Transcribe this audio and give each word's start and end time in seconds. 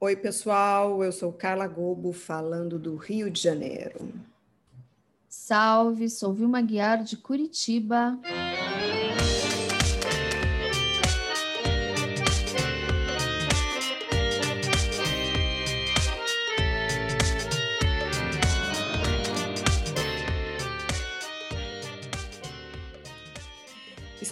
Oi, 0.00 0.14
pessoal, 0.14 1.02
eu 1.02 1.10
sou 1.10 1.32
Carla 1.32 1.66
Gobo, 1.66 2.12
falando 2.12 2.78
do 2.78 2.94
Rio 2.94 3.28
de 3.28 3.42
Janeiro. 3.42 4.12
Salve, 5.28 6.08
sou 6.08 6.32
Vilma 6.32 6.60
Guiar 6.62 7.02
de 7.02 7.16
Curitiba. 7.16 8.16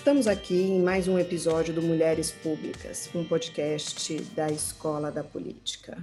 Estamos 0.07 0.29
aqui 0.29 0.63
em 0.63 0.81
mais 0.81 1.09
um 1.09 1.19
episódio 1.19 1.75
do 1.75 1.83
Mulheres 1.83 2.31
Públicas, 2.31 3.11
um 3.13 3.25
podcast 3.25 4.23
da 4.37 4.49
Escola 4.49 5.11
da 5.11 5.25
Política. 5.25 5.99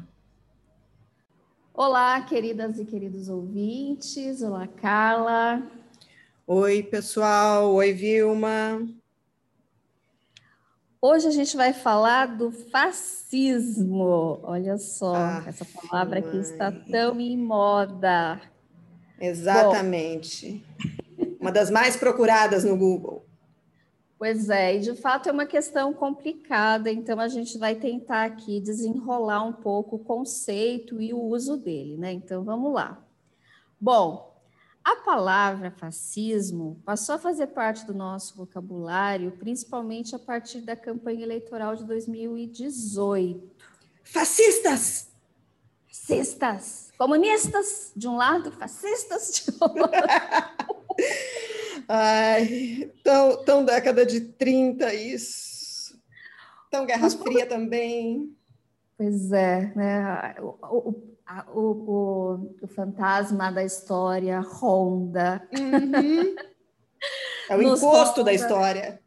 Olá, 1.74 2.20
queridas 2.20 2.78
e 2.78 2.84
queridos 2.84 3.30
ouvintes. 3.30 4.42
Olá, 4.42 4.68
Carla. 4.68 5.66
Oi, 6.46 6.84
pessoal. 6.84 7.74
Oi, 7.76 7.94
Vilma. 7.94 8.86
Hoje 11.02 11.30
a 11.30 11.32
gente 11.32 11.56
vai 11.56 11.72
falar 11.72 12.26
do 12.26 12.52
fascismo. 12.52 14.42
Olha 14.44 14.78
só, 14.78 15.16
ah, 15.16 15.46
essa 15.48 15.64
palavra 15.64 16.20
mãe. 16.20 16.30
que 16.30 16.38
está 16.40 16.74
tão 16.74 17.22
em 17.22 17.38
moda. 17.38 18.42
Exatamente. 19.18 20.62
Bom. 21.18 21.38
Uma 21.40 21.54
das 21.54 21.70
mais 21.72 21.96
procuradas 21.96 22.66
no 22.66 22.76
Google. 22.76 23.26
Pois 24.24 24.50
é, 24.50 24.78
e 24.78 24.80
de 24.80 24.96
fato 24.96 25.28
é 25.28 25.34
uma 25.34 25.46
questão 25.46 25.94
complicada, 25.94 26.90
então 26.90 27.20
a 27.20 27.28
gente 27.28 27.58
vai 27.58 27.76
tentar 27.76 28.24
aqui 28.24 28.62
desenrolar 28.62 29.44
um 29.44 29.52
pouco 29.52 29.98
o 29.98 30.00
conceito 30.00 31.02
e 31.02 31.14
o 31.14 31.22
uso 31.22 31.58
dele, 31.58 31.98
né? 31.98 32.14
Então 32.14 32.42
vamos 32.42 32.74
lá. 32.74 33.06
Bom, 33.78 34.42
a 34.82 34.96
palavra 34.96 35.72
fascismo 35.72 36.82
passou 36.86 37.16
a 37.16 37.20
fazer 37.20 37.48
parte 37.48 37.86
do 37.86 37.94
nosso 37.94 38.38
vocabulário, 38.38 39.34
principalmente 39.34 40.16
a 40.16 40.20
partir 40.20 40.62
da 40.62 40.78
campanha 40.78 41.24
eleitoral 41.24 41.76
de 41.76 41.84
2018. 41.84 43.46
Fascistas! 44.06 45.12
Fascistas! 45.86 46.94
Comunistas 46.98 47.92
de 47.94 48.08
um 48.08 48.16
lado, 48.16 48.54
fascistas 48.54 49.34
de 49.34 49.52
outro. 49.60 49.84
Ai, 51.88 52.92
tão, 53.04 53.44
tão 53.44 53.66
década 53.66 54.06
de 54.06 54.22
30 54.22 54.94
isso. 54.94 56.00
Tão 56.72 56.86
Guerra 56.86 57.04
Mas, 57.04 57.14
Fria 57.14 57.46
também. 57.46 58.36
Pois 58.98 59.32
é, 59.32 59.72
né? 59.76 60.36
O, 60.40 60.58
o, 60.62 61.04
o, 61.54 61.62
o, 61.62 62.56
o 62.62 62.68
fantasma 62.68 63.52
da 63.52 63.64
história 63.64 64.40
ronda. 64.40 65.48
Uhum. 65.58 66.36
É 67.50 67.58
o 67.58 67.62
encosto 67.64 68.24
da 68.24 68.34
história. 68.34 69.02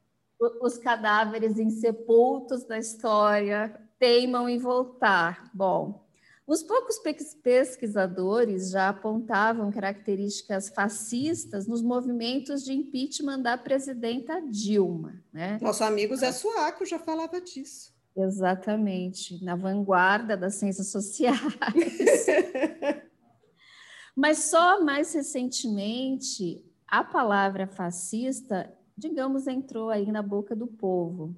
Os 0.61 0.79
cadáveres 0.79 1.59
insepultos 1.59 2.65
da 2.65 2.79
história 2.79 3.81
teimam 3.99 4.49
em 4.49 4.59
voltar. 4.59 5.51
Bom, 5.55 6.06
os 6.47 6.63
poucos 6.63 7.01
pesquisadores 7.43 8.71
já 8.71 8.89
apontavam 8.89 9.73
características 9.73 10.69
fascistas 10.69 11.67
nos 11.67 11.83
movimentos 11.83 12.65
de 12.65 12.73
impeachment 12.73 13.41
da 13.41 13.59
presidenta 13.59 14.41
Dilma. 14.41 15.21
Né? 15.33 15.59
Nosso 15.61 15.83
amigo 15.83 16.17
Zé 16.17 16.31
Suaco 16.31 16.87
já 16.87 17.01
falava 17.01 17.41
disso. 17.41 17.93
Exatamente, 18.17 19.45
na 19.45 19.57
vanguarda 19.57 20.37
das 20.37 20.55
ciências 20.55 20.89
sociais. 20.89 21.39
Mas 24.15 24.39
só 24.39 24.83
mais 24.83 25.13
recentemente 25.13 26.65
a 26.87 27.05
palavra 27.05 27.67
fascista, 27.67 28.73
digamos, 28.97 29.47
entrou 29.47 29.91
aí 29.91 30.11
na 30.11 30.23
boca 30.23 30.57
do 30.57 30.67
povo. 30.67 31.37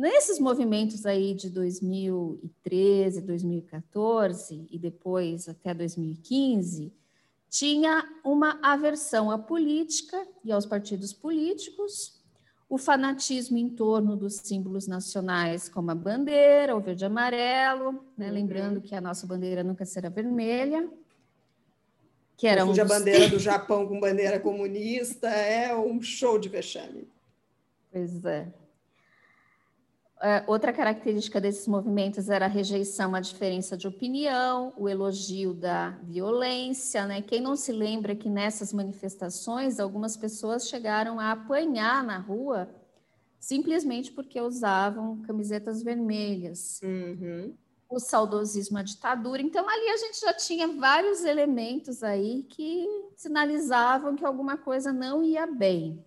Nesses 0.00 0.38
movimentos 0.38 1.04
aí 1.04 1.34
de 1.34 1.50
2013, 1.50 3.20
2014 3.20 4.66
e 4.70 4.78
depois 4.78 5.46
até 5.46 5.74
2015, 5.74 6.90
tinha 7.50 8.08
uma 8.24 8.58
aversão 8.62 9.30
à 9.30 9.38
política 9.38 10.26
e 10.42 10.50
aos 10.50 10.64
partidos 10.64 11.12
políticos, 11.12 12.18
o 12.66 12.78
fanatismo 12.78 13.58
em 13.58 13.68
torno 13.68 14.16
dos 14.16 14.36
símbolos 14.36 14.86
nacionais, 14.86 15.68
como 15.68 15.90
a 15.90 15.94
bandeira, 15.94 16.74
o 16.74 16.80
verde 16.80 17.04
e 17.04 17.06
amarelo, 17.06 18.02
né? 18.16 18.28
uhum. 18.28 18.32
lembrando 18.32 18.80
que 18.80 18.94
a 18.94 19.02
nossa 19.02 19.26
bandeira 19.26 19.62
nunca 19.62 19.84
será 19.84 20.08
vermelha. 20.08 20.88
Que 22.38 22.46
era 22.46 22.64
um 22.64 22.68
dos... 22.68 22.78
a 22.78 22.86
bandeira 22.86 23.28
do 23.28 23.36
Japão 23.38 23.86
com 23.86 24.00
bandeira 24.00 24.40
comunista, 24.40 25.28
é 25.28 25.76
um 25.76 26.00
show 26.00 26.38
de 26.38 26.48
vexame. 26.48 27.06
Pois 27.92 28.24
é. 28.24 28.59
Uh, 30.20 30.44
outra 30.46 30.70
característica 30.70 31.40
desses 31.40 31.66
movimentos 31.66 32.28
era 32.28 32.44
a 32.44 32.48
rejeição 32.48 33.14
à 33.14 33.20
diferença 33.20 33.74
de 33.74 33.88
opinião, 33.88 34.70
o 34.76 34.86
elogio 34.86 35.54
da 35.54 35.98
violência. 36.02 37.06
Né? 37.06 37.22
Quem 37.22 37.40
não 37.40 37.56
se 37.56 37.72
lembra 37.72 38.14
que 38.14 38.28
nessas 38.28 38.70
manifestações 38.70 39.80
algumas 39.80 40.18
pessoas 40.18 40.68
chegaram 40.68 41.18
a 41.18 41.32
apanhar 41.32 42.04
na 42.04 42.18
rua 42.18 42.68
simplesmente 43.38 44.12
porque 44.12 44.38
usavam 44.38 45.22
camisetas 45.22 45.82
vermelhas. 45.82 46.78
Uhum. 46.82 47.56
O 47.88 47.98
saudosismo 47.98 48.76
à 48.76 48.82
ditadura. 48.82 49.40
Então, 49.40 49.66
ali 49.66 49.88
a 49.88 49.96
gente 49.96 50.20
já 50.20 50.34
tinha 50.34 50.68
vários 50.68 51.24
elementos 51.24 52.02
aí 52.02 52.42
que 52.44 52.86
sinalizavam 53.16 54.14
que 54.14 54.24
alguma 54.24 54.58
coisa 54.58 54.92
não 54.92 55.24
ia 55.24 55.46
bem. 55.46 56.04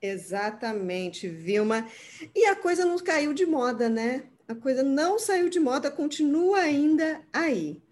Exatamente, 0.00 1.28
Vilma. 1.28 1.88
E 2.34 2.46
a 2.46 2.54
coisa 2.54 2.84
não 2.84 2.98
caiu 2.98 3.34
de 3.34 3.44
moda, 3.44 3.88
né? 3.88 4.24
A 4.46 4.54
coisa 4.54 4.82
não 4.82 5.18
saiu 5.18 5.48
de 5.48 5.60
moda, 5.60 5.90
continua 5.90 6.60
ainda 6.60 7.22
aí. 7.32 7.82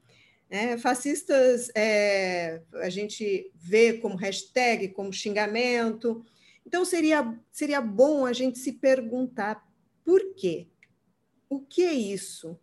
É, 0.49 0.79
fascistas 0.79 1.69
é, 1.75 2.63
a 2.75 2.89
gente 2.89 3.51
vê 3.55 3.95
como 3.95 4.17
hashtag, 4.17 4.89
como 4.89 5.13
xingamento. 5.13 6.25
Então 6.65 6.85
seria, 6.85 7.37
seria 7.51 7.81
bom 7.81 8.25
a 8.25 8.33
gente 8.33 8.59
se 8.59 8.73
perguntar 8.75 9.67
por 10.05 10.35
quê? 10.35 10.69
O 11.49 11.61
que 11.61 11.85
é 11.85 11.93
isso? 11.93 12.59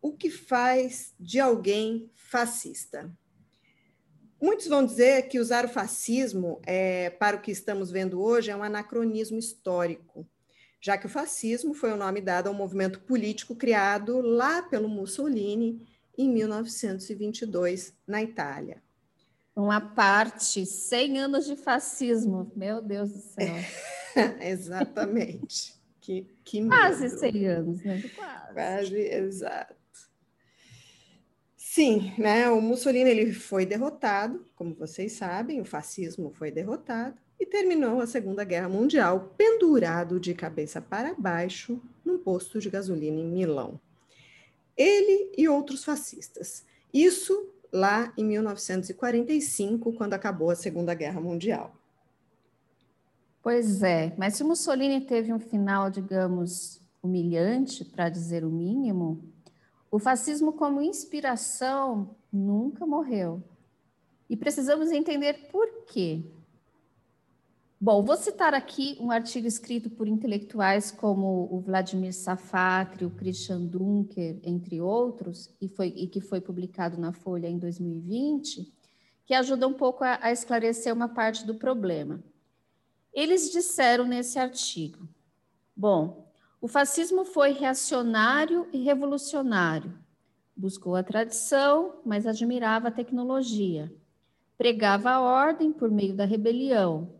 O 0.00 0.12
que 0.12 0.30
faz 0.30 1.14
de 1.18 1.40
alguém 1.40 2.10
fascista? 2.14 3.10
Muitos 4.42 4.66
vão 4.66 4.84
dizer 4.84 5.28
que 5.28 5.38
usar 5.38 5.64
o 5.64 5.68
fascismo 5.68 6.60
é, 6.66 7.10
para 7.10 7.36
o 7.36 7.40
que 7.40 7.52
estamos 7.52 7.92
vendo 7.92 8.20
hoje 8.20 8.50
é 8.50 8.56
um 8.56 8.64
anacronismo 8.64 9.38
histórico, 9.38 10.26
já 10.80 10.98
que 10.98 11.06
o 11.06 11.08
fascismo 11.08 11.72
foi 11.72 11.92
o 11.92 11.96
nome 11.96 12.20
dado 12.20 12.48
ao 12.48 12.54
movimento 12.54 12.98
político 13.02 13.54
criado 13.54 14.20
lá 14.20 14.60
pelo 14.60 14.88
Mussolini 14.88 15.86
em 16.18 16.28
1922 16.28 17.94
na 18.04 18.20
Itália. 18.20 18.82
Uma 19.54 19.80
parte, 19.80 20.66
100 20.66 21.18
anos 21.20 21.46
de 21.46 21.54
fascismo, 21.54 22.50
meu 22.56 22.82
Deus 22.82 23.12
do 23.12 23.18
céu. 23.20 23.54
Exatamente. 24.42 25.80
Que, 26.00 26.26
que 26.42 26.66
Quase 26.66 27.10
100 27.10 27.46
anos, 27.46 27.84
né? 27.84 28.02
Quase. 28.16 28.54
Quase, 28.54 28.98
exato. 28.98 29.81
Sim, 31.74 32.12
né? 32.18 32.50
O 32.50 32.60
Mussolini 32.60 33.08
ele 33.08 33.32
foi 33.32 33.64
derrotado, 33.64 34.44
como 34.54 34.74
vocês 34.74 35.12
sabem, 35.12 35.58
o 35.58 35.64
fascismo 35.64 36.30
foi 36.30 36.50
derrotado 36.50 37.16
e 37.40 37.46
terminou 37.46 37.98
a 37.98 38.06
Segunda 38.06 38.44
Guerra 38.44 38.68
Mundial 38.68 39.32
pendurado 39.38 40.20
de 40.20 40.34
cabeça 40.34 40.82
para 40.82 41.14
baixo 41.14 41.80
num 42.04 42.18
posto 42.18 42.60
de 42.60 42.68
gasolina 42.68 43.18
em 43.18 43.26
Milão. 43.26 43.80
Ele 44.76 45.32
e 45.34 45.48
outros 45.48 45.82
fascistas. 45.82 46.62
Isso 46.92 47.48
lá 47.72 48.12
em 48.18 48.24
1945, 48.26 49.94
quando 49.94 50.12
acabou 50.12 50.50
a 50.50 50.54
Segunda 50.54 50.92
Guerra 50.92 51.22
Mundial. 51.22 51.74
Pois 53.42 53.82
é, 53.82 54.12
mas 54.18 54.34
se 54.34 54.44
Mussolini 54.44 55.00
teve 55.00 55.32
um 55.32 55.40
final, 55.40 55.88
digamos, 55.88 56.82
humilhante, 57.02 57.82
para 57.82 58.10
dizer 58.10 58.44
o 58.44 58.50
mínimo, 58.50 59.32
o 59.92 59.98
fascismo, 59.98 60.54
como 60.54 60.80
inspiração, 60.80 62.16
nunca 62.32 62.86
morreu. 62.86 63.42
E 64.28 64.34
precisamos 64.34 64.90
entender 64.90 65.50
por 65.52 65.84
quê. 65.84 66.24
Bom, 67.78 68.02
vou 68.02 68.16
citar 68.16 68.54
aqui 68.54 68.96
um 68.98 69.10
artigo 69.10 69.46
escrito 69.46 69.90
por 69.90 70.08
intelectuais 70.08 70.90
como 70.90 71.46
o 71.52 71.60
Vladimir 71.60 72.14
Safatri, 72.14 73.04
o 73.04 73.10
Christian 73.10 73.66
Dunker, 73.66 74.40
entre 74.42 74.80
outros, 74.80 75.50
e, 75.60 75.68
foi, 75.68 75.88
e 75.88 76.06
que 76.06 76.22
foi 76.22 76.40
publicado 76.40 76.96
na 76.96 77.12
Folha 77.12 77.46
em 77.46 77.58
2020, 77.58 78.72
que 79.26 79.34
ajuda 79.34 79.68
um 79.68 79.74
pouco 79.74 80.04
a, 80.04 80.18
a 80.22 80.32
esclarecer 80.32 80.94
uma 80.94 81.08
parte 81.08 81.44
do 81.44 81.56
problema. 81.56 82.24
Eles 83.12 83.50
disseram 83.50 84.06
nesse 84.06 84.38
artigo: 84.38 85.06
bom, 85.76 86.31
o 86.62 86.68
fascismo 86.68 87.26
foi 87.26 87.52
reacionário 87.52 88.66
e 88.72 88.78
revolucionário, 88.78 89.92
Buscou 90.54 90.94
a 90.94 91.02
tradição, 91.02 92.00
mas 92.04 92.26
admirava 92.26 92.88
a 92.88 92.92
tecnologia. 92.92 93.92
Pregava 94.58 95.10
a 95.10 95.20
ordem 95.20 95.72
por 95.72 95.90
meio 95.90 96.14
da 96.14 96.24
rebelião. 96.24 97.14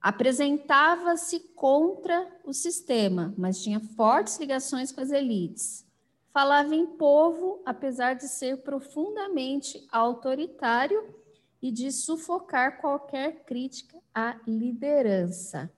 Apresentava-se 0.00 1.38
contra 1.54 2.26
o 2.44 2.52
sistema, 2.52 3.34
mas 3.36 3.62
tinha 3.62 3.78
fortes 3.78 4.38
ligações 4.38 4.90
com 4.90 5.00
as 5.00 5.10
elites. 5.10 5.86
Falava 6.32 6.74
em 6.74 6.86
povo, 6.86 7.62
apesar 7.66 8.14
de 8.14 8.26
ser 8.26 8.62
profundamente 8.62 9.86
autoritário 9.92 11.14
e 11.60 11.70
de 11.70 11.92
sufocar 11.92 12.80
qualquer 12.80 13.44
crítica 13.44 13.98
à 14.12 14.36
liderança. 14.46 15.70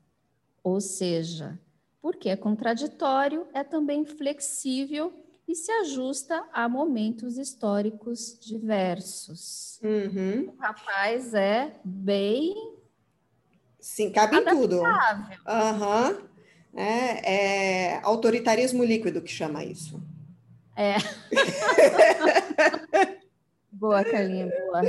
Ou 0.63 0.81
seja, 0.81 1.61
porque 2.05 2.29
é 2.29 2.37
contraditório, 2.37 3.49
é 3.55 3.65
também 3.65 4.05
flexível 4.05 5.11
e 5.49 5.55
se 5.55 5.73
ajusta 5.73 6.45
a 6.53 6.69
momentos 6.69 7.39
históricos 7.39 8.39
diversos. 8.39 9.81
Uhum. 9.83 10.51
O 10.51 10.57
rapaz 10.61 11.33
é 11.33 11.73
bem. 11.83 12.75
Sim, 13.81 14.13
cabe 14.13 14.37
em 14.37 14.45
tudo. 14.45 14.83
Uhum. 14.83 16.29
É, 16.75 17.95
é 17.95 18.01
autoritarismo 18.03 18.85
líquido 18.85 19.23
que 19.23 19.33
chama 19.33 19.65
isso. 19.65 19.99
É. 20.77 20.97
boa, 23.73 24.05
Carlinha, 24.05 24.51
boa. 24.51 24.83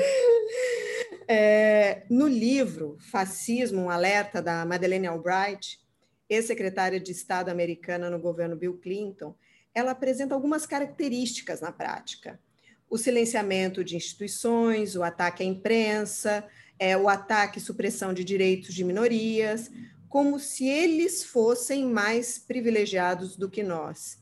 É, 1.30 2.04
no 2.10 2.28
livro 2.28 2.98
Fascismo, 3.00 3.84
um 3.84 3.90
alerta 3.90 4.42
da 4.42 4.66
Madeleine 4.66 5.08
Albright, 5.08 5.85
ex-secretária 6.30 7.00
de 7.00 7.12
Estado 7.12 7.50
americana 7.50 8.10
no 8.10 8.20
governo 8.20 8.56
Bill 8.56 8.78
Clinton, 8.78 9.36
ela 9.74 9.92
apresenta 9.92 10.34
algumas 10.34 10.66
características 10.66 11.62
na 11.62 11.72
prática. 11.72 12.40
O 12.90 12.98
silenciamento 12.98 13.84
de 13.84 13.96
instituições, 13.96 14.96
o 14.96 15.04
ataque 15.04 15.44
à 15.44 15.46
imprensa, 15.46 16.48
é, 16.80 16.96
o 16.98 17.10
ataque 17.10 17.58
e 17.58 17.62
supressão 17.62 18.14
de 18.14 18.24
direitos 18.24 18.74
de 18.74 18.84
minorias, 18.84 19.72
como 20.08 20.40
se 20.40 20.68
eles 20.68 21.24
fossem 21.24 21.86
mais 21.86 22.40
privilegiados 22.40 23.36
do 23.36 23.50
que 23.50 23.64
nós. 23.64 24.18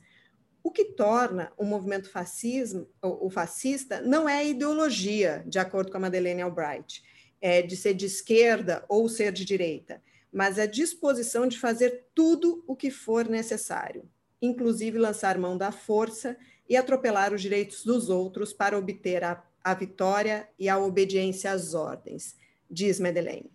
O 0.64 0.72
que 0.72 0.86
torna 0.86 1.52
o 1.58 1.66
movimento 1.66 2.10
fascismo, 2.10 2.88
o 3.02 3.30
fascista 3.30 4.02
não 4.02 4.28
é 4.28 4.48
ideologia, 4.48 5.44
de 5.46 5.60
acordo 5.60 5.92
com 5.92 5.98
a 5.98 6.00
Madeleine 6.00 6.42
Albright, 6.42 7.04
é 7.42 7.62
de 7.62 7.76
ser 7.76 7.94
de 7.94 8.06
esquerda 8.06 8.86
ou 8.88 9.10
ser 9.10 9.34
de 9.34 9.44
direita, 9.44 10.02
mas 10.34 10.58
a 10.58 10.66
disposição 10.66 11.48
de 11.48 11.60
fazer 11.60 12.08
tudo 12.16 12.64
o 12.68 12.76
que 12.76 12.90
for 12.90 13.28
necessário 13.28 14.10
inclusive 14.44 15.00
lançar 15.00 15.38
mão 15.38 15.58
da 15.58 15.72
força 15.72 16.36
e 16.70 16.76
atropelar 16.76 17.34
os 17.34 17.42
direitos 17.42 17.86
dos 17.86 18.10
outros 18.10 18.52
para 18.52 18.78
obter 18.78 19.24
a, 19.24 19.42
a 19.64 19.74
vitória 19.74 20.48
e 20.60 20.68
a 20.68 20.78
obediência 20.78 21.52
às 21.52 21.74
ordens, 21.74 22.36
diz 22.70 23.00
Madeleine. 23.00 23.50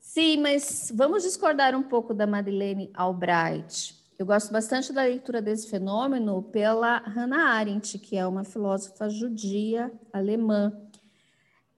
Sim, 0.00 0.38
mas 0.38 0.90
vamos 0.94 1.22
discordar 1.22 1.74
um 1.74 1.82
pouco 1.82 2.14
da 2.14 2.26
Madeleine 2.26 2.90
Albright. 2.94 3.94
Eu 4.18 4.26
gosto 4.26 4.52
bastante 4.52 4.92
da 4.92 5.02
leitura 5.02 5.42
desse 5.42 5.68
fenômeno 5.68 6.42
pela 6.42 6.98
Hannah 6.98 7.50
Arendt, 7.50 7.98
que 7.98 8.16
é 8.16 8.26
uma 8.26 8.44
filósofa 8.44 9.08
judia 9.10 9.92
alemã. 10.12 10.72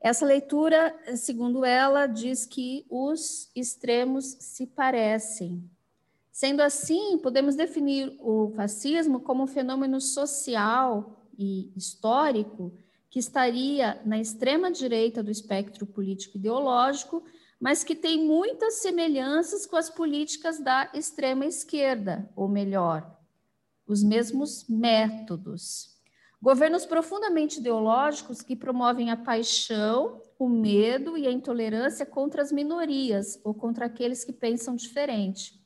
Essa 0.05 0.25
leitura, 0.25 0.95
segundo 1.17 1.65
ela, 1.65 2.07
diz 2.07 2.45
que 2.47 2.85
os 2.89 3.51
extremos 3.57 4.37
se 4.39 4.67
parecem, 4.67 5.69
Sendo 6.35 6.63
assim, 6.63 7.17
podemos 7.19 7.55
definir 7.55 8.17
o 8.19 8.51
fascismo 8.57 9.21
como 9.21 9.45
um 9.45 9.47
fenômeno 9.47 10.01
social 10.01 11.25
e 11.39 11.71
histórico 11.77 12.77
que 13.09 13.21
estaria 13.21 14.03
na 14.05 14.19
extrema 14.19 14.69
direita 14.69 15.23
do 15.23 15.31
espectro 15.31 15.87
político 15.87 16.37
ideológico, 16.37 17.23
mas 17.61 17.85
que 17.85 17.95
tem 17.95 18.27
muitas 18.27 18.83
semelhanças 18.83 19.65
com 19.65 19.77
as 19.77 19.89
políticas 19.89 20.59
da 20.59 20.91
extrema 20.93 21.47
esquerda, 21.47 22.29
ou 22.35 22.49
melhor, 22.49 23.17
os 23.87 24.03
mesmos 24.03 24.69
métodos. 24.69 25.94
Governos 26.45 26.85
profundamente 26.85 27.59
ideológicos 27.59 28.43
que 28.43 28.55
promovem 28.55 29.11
a 29.11 29.17
paixão, 29.17 30.21
o 30.39 30.47
medo 30.47 31.17
e 31.17 31.27
a 31.27 31.33
intolerância 31.33 32.05
contra 32.05 32.43
as 32.43 32.53
minorias 32.53 33.41
ou 33.43 33.55
contra 33.55 33.87
aqueles 33.87 34.27
que 34.27 34.31
pensam 34.31 34.77
diferente. 34.77 35.59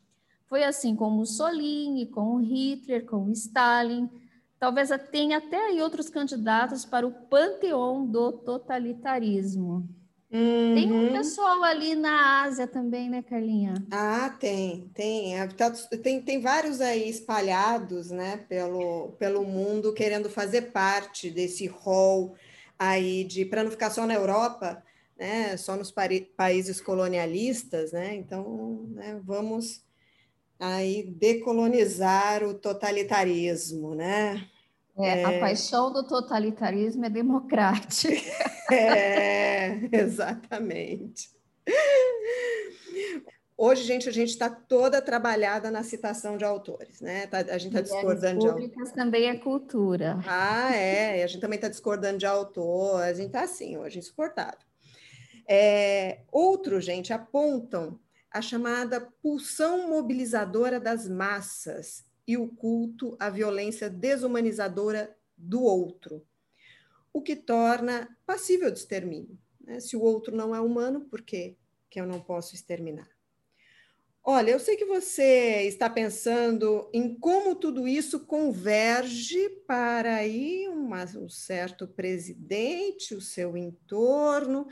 Foi 0.47 0.63
assim 0.63 0.95
com 0.95 1.11
Mussolini, 1.11 2.07
com 2.07 2.37
Hitler, 2.37 3.05
com 3.07 3.29
Stalin. 3.33 4.09
Talvez 4.57 4.91
tenha 5.11 5.39
até 5.39 5.57
aí 5.57 5.83
outros 5.83 6.09
candidatos 6.09 6.85
para 6.85 7.05
o 7.05 7.11
panteão 7.13 8.07
do 8.07 8.31
totalitarismo. 8.31 9.98
Uhum. 10.31 10.75
Tem 10.75 10.93
um 10.93 11.13
pessoal 11.13 11.63
ali 11.63 11.95
na 11.95 12.43
Ásia 12.43 12.67
também, 12.67 13.09
né, 13.09 13.23
Carlinha? 13.23 13.75
Ah, 13.91 14.37
tem, 14.39 14.91
tem. 14.95 15.35
Tem, 16.03 16.21
tem 16.21 16.41
vários 16.41 16.83
aí 16.83 17.09
espalhados, 17.09 18.11
né, 18.11 18.37
pelo, 18.49 19.13
pelo 19.19 19.43
mundo, 19.45 19.95
querendo 19.95 20.29
fazer 20.29 20.71
parte 20.71 21.31
desse 21.31 21.67
rol 21.67 22.35
aí 22.79 23.25
de, 23.25 23.47
para 23.47 23.65
não 23.65 23.71
ficar 23.71 23.91
só 23.91 24.07
na 24.07 24.15
Europa, 24.15 24.83
né, 25.19 25.57
só 25.57 25.77
nos 25.77 25.93
países 26.37 26.81
colonialistas, 26.81 27.93
né, 27.93 28.15
então, 28.15 28.87
né, 28.91 29.19
vamos 29.25 29.83
aí 30.61 31.05
decolonizar 31.05 32.45
o 32.45 32.53
totalitarismo, 32.53 33.95
né? 33.95 34.47
É, 34.99 35.21
é... 35.21 35.25
A 35.25 35.41
paixão 35.41 35.93
do 35.93 36.03
totalitarismo 36.07 37.05
é 37.05 37.11
democrática. 37.11 38.15
É, 38.71 39.81
exatamente. 39.91 41.31
Hoje, 43.57 43.83
gente, 43.83 44.07
a 44.07 44.13
gente 44.13 44.29
está 44.29 44.51
toda 44.51 45.01
trabalhada 45.01 45.71
na 45.71 45.83
citação 45.83 46.37
de 46.37 46.45
autores, 46.45 47.01
né? 47.01 47.27
Tá, 47.29 47.39
a 47.39 47.57
gente 47.57 47.75
está 47.75 47.81
discordando 47.81 48.41
de 48.41 48.47
autores. 48.47 48.93
também 48.93 49.27
é 49.31 49.39
cultura. 49.39 50.19
Ah, 50.27 50.77
é. 50.77 51.25
A 51.25 51.27
gente 51.27 51.41
também 51.41 51.57
está 51.57 51.69
discordando 51.69 52.19
de 52.19 52.27
autor. 52.27 53.03
A 53.03 53.15
gente 53.15 53.29
está 53.29 53.45
assim 53.45 53.79
hoje, 53.79 53.99
insuportável. 54.01 54.61
É, 55.49 56.21
outros, 56.31 56.85
gente, 56.85 57.11
apontam 57.11 57.99
a 58.31 58.43
chamada 58.43 59.01
pulsão 59.23 59.89
mobilizadora 59.89 60.79
das 60.79 61.09
massas 61.09 62.05
e 62.29 62.37
o 62.37 62.47
culto 62.47 63.17
à 63.19 63.31
violência 63.31 63.89
desumanizadora 63.89 65.17
do 65.35 65.63
outro, 65.63 66.23
o 67.11 67.23
que 67.23 67.35
torna 67.35 68.15
passível 68.27 68.71
de 68.71 68.79
extermínio. 68.79 69.39
Né? 69.59 69.81
Se 69.81 69.97
o 69.97 70.03
outro 70.03 70.37
não 70.37 70.55
é 70.55 70.61
humano, 70.61 71.07
por 71.07 71.23
que, 71.23 71.57
que 71.89 71.99
eu 71.99 72.07
não 72.07 72.21
posso 72.21 72.55
exterminar? 72.55 73.09
Olha, 74.23 74.51
eu 74.51 74.61
sei 74.61 74.77
que 74.77 74.85
você 74.85 75.63
está 75.63 75.89
pensando 75.89 76.91
em 76.93 77.15
como 77.19 77.55
tudo 77.55 77.89
isso 77.89 78.27
converge 78.27 79.49
para 79.67 80.17
aí 80.17 80.69
uma, 80.69 81.05
um 81.17 81.31
certo 81.31 81.89
presidente, 81.89 83.15
o 83.15 83.23
seu 83.23 83.57
entorno, 83.57 84.67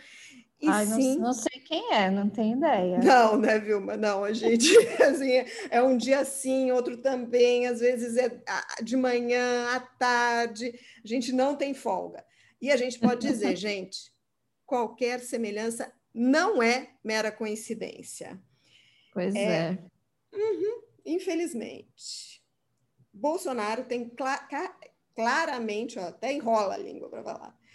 e 0.60 0.68
Ai, 0.68 0.86
sim, 0.86 1.16
não, 1.16 1.26
não, 1.26 1.32
sei 1.34 1.60
quem 1.60 1.92
é, 1.92 2.10
não 2.10 2.30
tenho 2.30 2.56
ideia. 2.56 2.98
Não, 2.98 3.36
né, 3.36 3.58
Vilma? 3.58 3.94
Não, 3.94 4.24
a 4.24 4.32
gente 4.32 4.66
assim, 5.02 5.44
é 5.70 5.82
um 5.82 5.96
dia 5.98 6.24
sim, 6.24 6.72
outro 6.72 6.96
também, 6.96 7.66
às 7.66 7.80
vezes 7.80 8.16
é 8.16 8.30
de 8.82 8.96
manhã, 8.96 9.68
à 9.74 9.80
tarde, 9.80 10.72
a 11.04 11.06
gente 11.06 11.30
não 11.30 11.56
tem 11.56 11.74
folga. 11.74 12.24
E 12.60 12.70
a 12.72 12.76
gente 12.76 12.98
pode 12.98 13.20
dizer, 13.26 13.54
gente, 13.56 14.10
qualquer 14.64 15.20
semelhança 15.20 15.92
não 16.14 16.62
é 16.62 16.88
mera 17.04 17.30
coincidência. 17.30 18.40
Pois 19.12 19.34
é. 19.34 19.40
é. 19.42 19.78
Uhum, 20.34 20.82
infelizmente. 21.04 22.42
Bolsonaro 23.12 23.84
tem 23.84 24.08
cla 24.08 24.48
claramente, 25.14 25.98
ó, 25.98 26.08
até 26.08 26.32
enrola 26.32 26.74
a 26.74 26.78
língua 26.78 27.10
para 27.10 27.22
falar 27.22 27.65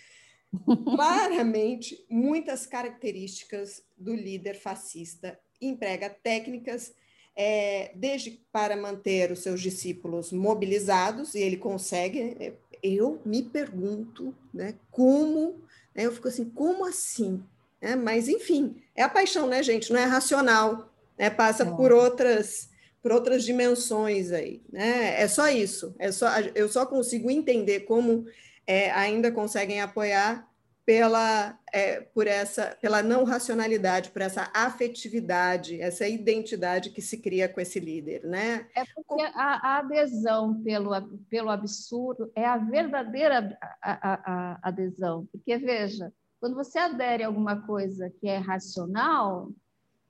claramente 0.84 2.06
muitas 2.10 2.66
características 2.66 3.84
do 3.98 4.14
líder 4.14 4.56
fascista. 4.56 5.40
Emprega 5.62 6.10
técnicas 6.10 6.94
é, 7.36 7.92
desde 7.96 8.42
para 8.52 8.76
manter 8.76 9.32
os 9.32 9.40
seus 9.40 9.62
discípulos 9.62 10.32
mobilizados, 10.32 11.36
e 11.36 11.40
ele 11.40 11.58
consegue. 11.58 12.36
É, 12.40 12.54
eu 12.84 13.22
me 13.24 13.44
pergunto 13.44 14.36
né, 14.54 14.76
como, 14.90 15.62
né, 15.96 16.06
eu 16.06 16.12
fico 16.12 16.28
assim, 16.28 16.46
como 16.46 16.86
assim? 16.86 17.44
É, 17.80 17.96
mas, 17.96 18.28
enfim, 18.28 18.76
é 18.96 19.04
a 19.04 19.10
paixão, 19.10 19.48
né, 19.48 19.64
gente? 19.64 19.92
Não 19.92 20.00
é 20.00 20.06
racional, 20.06 20.92
né? 21.18 21.30
passa 21.30 21.64
é. 21.64 21.72
por 21.72 21.92
outras 21.92 22.70
por 23.02 23.12
outras 23.12 23.44
dimensões 23.44 24.32
aí, 24.32 24.62
né? 24.72 25.20
É 25.20 25.28
só 25.28 25.50
isso. 25.50 25.96
É 25.98 26.12
só 26.12 26.28
eu 26.54 26.70
só 26.70 26.86
consigo 26.86 27.32
entender 27.32 27.82
como 27.82 28.28
é, 28.66 28.92
ainda 28.92 29.32
conseguem 29.32 29.82
apoiar 29.82 30.48
pela, 30.86 31.58
é, 31.72 32.02
por 32.02 32.28
essa, 32.28 32.78
pela 32.82 33.04
não 33.04 33.24
racionalidade, 33.24 34.10
por 34.10 34.22
essa 34.22 34.52
afetividade, 34.54 35.80
essa 35.80 36.08
identidade 36.08 36.90
que 36.90 37.02
se 37.02 37.18
cria 37.18 37.48
com 37.48 37.62
esse 37.62 37.80
líder, 37.80 38.24
né? 38.26 38.68
É 38.76 38.84
porque 38.94 39.22
a, 39.36 39.76
a 39.76 39.78
adesão 39.80 40.62
pelo, 40.64 40.90
pelo 41.30 41.50
absurdo 41.50 42.32
é 42.36 42.46
a 42.46 42.58
verdadeira 42.58 43.58
a, 43.82 44.14
a, 44.32 44.60
adesão, 44.64 45.28
porque 45.32 45.58
veja, 45.58 46.12
quando 46.40 46.56
você 46.56 46.80
adere 46.80 47.24
a 47.24 47.28
alguma 47.28 47.62
coisa 47.66 48.12
que 48.20 48.28
é 48.28 48.38
racional, 48.38 49.52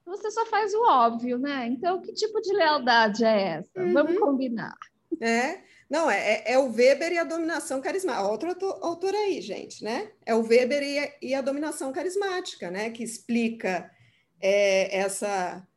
você 0.06 0.32
só 0.32 0.46
faz 0.46 0.74
o 0.74 0.84
óbvio, 0.84 1.38
né? 1.38 1.68
Então, 1.68 2.02
que 2.02 2.14
tipo 2.14 2.42
de 2.42 2.54
lealdade 2.54 3.24
é 3.24 3.42
essa? 3.58 3.82
Uhum. 3.82 3.94
Vamos 3.94 4.18
combinar. 4.18 4.76
É, 5.20 5.62
não, 5.92 6.10
é, 6.10 6.36
é, 6.36 6.54
é, 6.54 6.58
o 6.58 6.72
Weber 6.72 7.12
e 7.12 7.18
a 7.18 7.26
dominação 7.26 7.82
carismática. 7.82 8.26
Outro 8.26 8.50
autor 8.82 9.14
aí, 9.14 9.42
gente, 9.42 9.84
né? 9.84 10.10
É 10.26 10.34
o 10.34 10.42
Weber 10.42 10.82
e 10.82 10.98
a, 10.98 11.12
e 11.22 11.34
a 11.36 11.42
dominação 11.42 11.92
carismática, 11.92 12.72
né? 12.72 12.90
Que 12.92 13.04
explica 13.04 13.92
é, 14.40 14.98
essa 14.98 15.68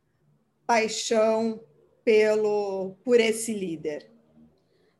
paixão 0.65 1.61
pelo 2.05 2.95
por 3.05 3.19
esse 3.19 3.53
líder. 3.53 4.09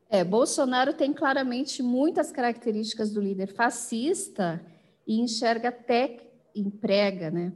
É, 0.09 0.21
Bolsonaro 0.21 0.93
tem 0.93 1.13
claramente 1.13 1.81
muitas 1.81 2.29
características 2.29 3.13
do 3.13 3.21
líder 3.21 3.55
fascista 3.55 4.61
e 5.07 5.21
enxerga 5.21 5.71
tec, 5.71 6.27
emprega, 6.53 7.31
né? 7.31 7.53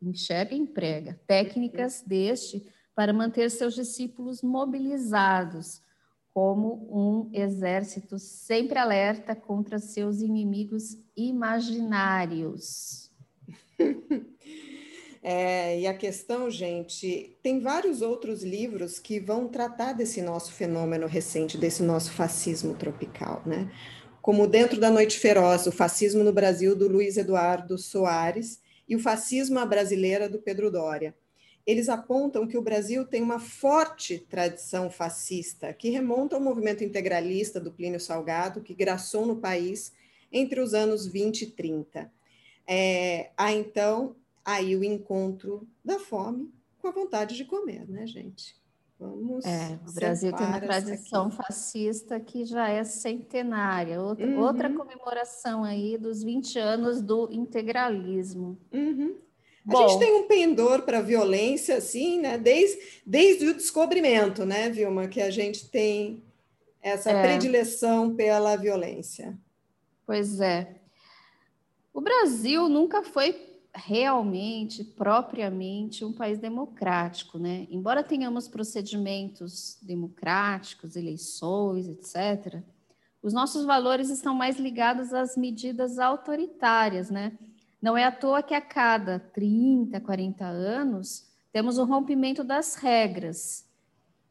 Enxerga 0.00 0.54
emprega 0.54 1.20
técnicas 1.26 2.00
deste 2.00 2.64
para 2.94 3.12
manter 3.12 3.50
seus 3.50 3.74
discípulos 3.74 4.40
mobilizados 4.40 5.83
como 6.34 6.88
um 6.90 7.30
exército 7.32 8.18
sempre 8.18 8.76
alerta 8.76 9.36
contra 9.36 9.78
seus 9.78 10.20
inimigos 10.20 10.98
imaginários. 11.16 13.08
É, 15.26 15.80
e 15.80 15.86
a 15.86 15.94
questão, 15.94 16.50
gente, 16.50 17.34
tem 17.42 17.58
vários 17.58 18.02
outros 18.02 18.42
livros 18.42 18.98
que 18.98 19.18
vão 19.18 19.48
tratar 19.48 19.94
desse 19.94 20.20
nosso 20.20 20.52
fenômeno 20.52 21.06
recente, 21.06 21.56
desse 21.56 21.82
nosso 21.82 22.12
fascismo 22.12 22.74
tropical, 22.74 23.42
né? 23.46 23.72
Como 24.20 24.46
Dentro 24.46 24.78
da 24.78 24.90
Noite 24.90 25.18
Feroz, 25.18 25.66
o 25.66 25.72
fascismo 25.72 26.22
no 26.22 26.30
Brasil, 26.30 26.76
do 26.76 26.88
Luiz 26.88 27.16
Eduardo 27.16 27.78
Soares, 27.78 28.60
e 28.86 28.94
o 28.94 28.98
fascismo 28.98 29.58
à 29.58 29.64
brasileira, 29.64 30.28
do 30.28 30.42
Pedro 30.42 30.70
Doria 30.70 31.14
eles 31.66 31.88
apontam 31.88 32.46
que 32.46 32.58
o 32.58 32.62
Brasil 32.62 33.06
tem 33.06 33.22
uma 33.22 33.40
forte 33.40 34.18
tradição 34.18 34.90
fascista, 34.90 35.72
que 35.72 35.88
remonta 35.88 36.36
ao 36.36 36.42
movimento 36.42 36.84
integralista 36.84 37.58
do 37.58 37.72
Plínio 37.72 38.00
Salgado, 38.00 38.60
que 38.60 38.74
graçou 38.74 39.24
no 39.24 39.36
país 39.36 39.92
entre 40.30 40.60
os 40.60 40.74
anos 40.74 41.06
20 41.06 41.42
e 41.42 41.46
30. 41.50 42.12
É, 42.66 43.30
há 43.36 43.52
então 43.52 44.16
aí 44.44 44.76
o 44.76 44.84
encontro 44.84 45.66
da 45.82 45.98
fome 45.98 46.52
com 46.78 46.88
a 46.88 46.92
vontade 46.92 47.34
de 47.34 47.44
comer, 47.44 47.88
né, 47.88 48.06
gente? 48.06 48.62
Vamos 48.98 49.44
é, 49.44 49.78
o 49.88 49.92
Brasil 49.92 50.32
tem 50.32 50.46
uma 50.46 50.60
tradição 50.60 51.30
fascista 51.30 52.20
que 52.20 52.44
já 52.44 52.68
é 52.68 52.84
centenária. 52.84 54.00
Outra, 54.00 54.26
uhum. 54.26 54.40
outra 54.40 54.72
comemoração 54.72 55.64
aí 55.64 55.98
dos 55.98 56.22
20 56.22 56.58
anos 56.58 57.02
do 57.02 57.28
integralismo. 57.32 58.58
Uhum. 58.72 59.16
Bom, 59.64 59.84
a 59.84 59.88
gente 59.88 59.98
tem 59.98 60.14
um 60.14 60.28
pendor 60.28 60.82
para 60.82 61.00
violência, 61.00 61.76
assim, 61.76 62.20
né? 62.20 62.36
Desde, 62.36 62.78
desde 63.06 63.46
o 63.46 63.54
descobrimento, 63.54 64.44
né, 64.44 64.68
Vilma, 64.68 65.08
que 65.08 65.22
a 65.22 65.30
gente 65.30 65.70
tem 65.70 66.22
essa 66.82 67.10
é. 67.10 67.22
predileção 67.22 68.14
pela 68.14 68.56
violência. 68.56 69.38
Pois 70.06 70.38
é. 70.40 70.76
O 71.94 72.00
Brasil 72.00 72.68
nunca 72.68 73.02
foi 73.02 73.34
realmente, 73.74 74.84
propriamente, 74.84 76.04
um 76.04 76.12
país 76.12 76.38
democrático, 76.38 77.38
né? 77.38 77.66
Embora 77.70 78.04
tenhamos 78.04 78.46
procedimentos 78.46 79.78
democráticos, 79.82 80.94
eleições, 80.94 81.88
etc., 81.88 82.62
os 83.22 83.32
nossos 83.32 83.64
valores 83.64 84.10
estão 84.10 84.34
mais 84.34 84.58
ligados 84.58 85.14
às 85.14 85.34
medidas 85.34 85.98
autoritárias, 85.98 87.10
né? 87.10 87.32
Não 87.84 87.98
é 87.98 88.04
à 88.04 88.10
toa 88.10 88.42
que 88.42 88.54
a 88.54 88.62
cada 88.62 89.18
30, 89.18 90.00
40 90.00 90.42
anos 90.42 91.28
temos 91.52 91.76
o 91.76 91.84
rompimento 91.84 92.42
das 92.42 92.76
regras. 92.76 93.68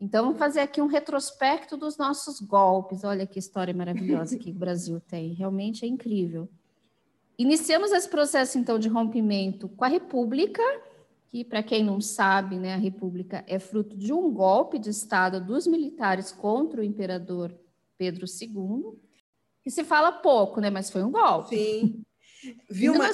Então, 0.02 0.26
vamos 0.26 0.40
fazer 0.40 0.62
aqui 0.62 0.82
um 0.82 0.88
retrospecto 0.88 1.78
dos 1.78 1.96
nossos 1.96 2.40
golpes. 2.40 3.04
Olha 3.04 3.28
que 3.28 3.38
história 3.38 3.72
maravilhosa 3.72 4.40
que 4.40 4.50
o 4.50 4.56
Brasil 4.56 5.00
tem. 5.00 5.34
Realmente 5.34 5.86
é 5.86 5.88
incrível. 5.88 6.50
Iniciamos 7.38 7.92
esse 7.92 8.10
processo, 8.10 8.58
então, 8.58 8.80
de 8.80 8.90
rompimento 8.90 9.70
com 9.70 9.86
a 9.86 9.88
República, 9.88 10.64
que, 11.28 11.44
para 11.44 11.62
quem 11.62 11.84
não 11.84 12.02
sabe, 12.02 12.58
né, 12.58 12.74
a 12.74 12.78
República 12.78 13.44
é 13.46 13.60
fruto 13.60 13.96
de 13.96 14.12
um 14.12 14.34
golpe 14.34 14.80
de 14.80 14.90
Estado 14.90 15.40
dos 15.40 15.68
militares 15.68 16.32
contra 16.32 16.82
o 16.82 16.84
imperador 16.84 17.56
Pedro 18.00 18.26
II, 18.26 18.98
que 19.62 19.70
se 19.70 19.84
fala 19.84 20.12
pouco, 20.12 20.60
né, 20.60 20.72
mas 20.72 20.90
foi 20.90 21.04
um 21.04 21.12
golpe. 21.12 21.56
Sim. 21.56 22.04
Viu 22.70 22.94
uma... 22.94 23.10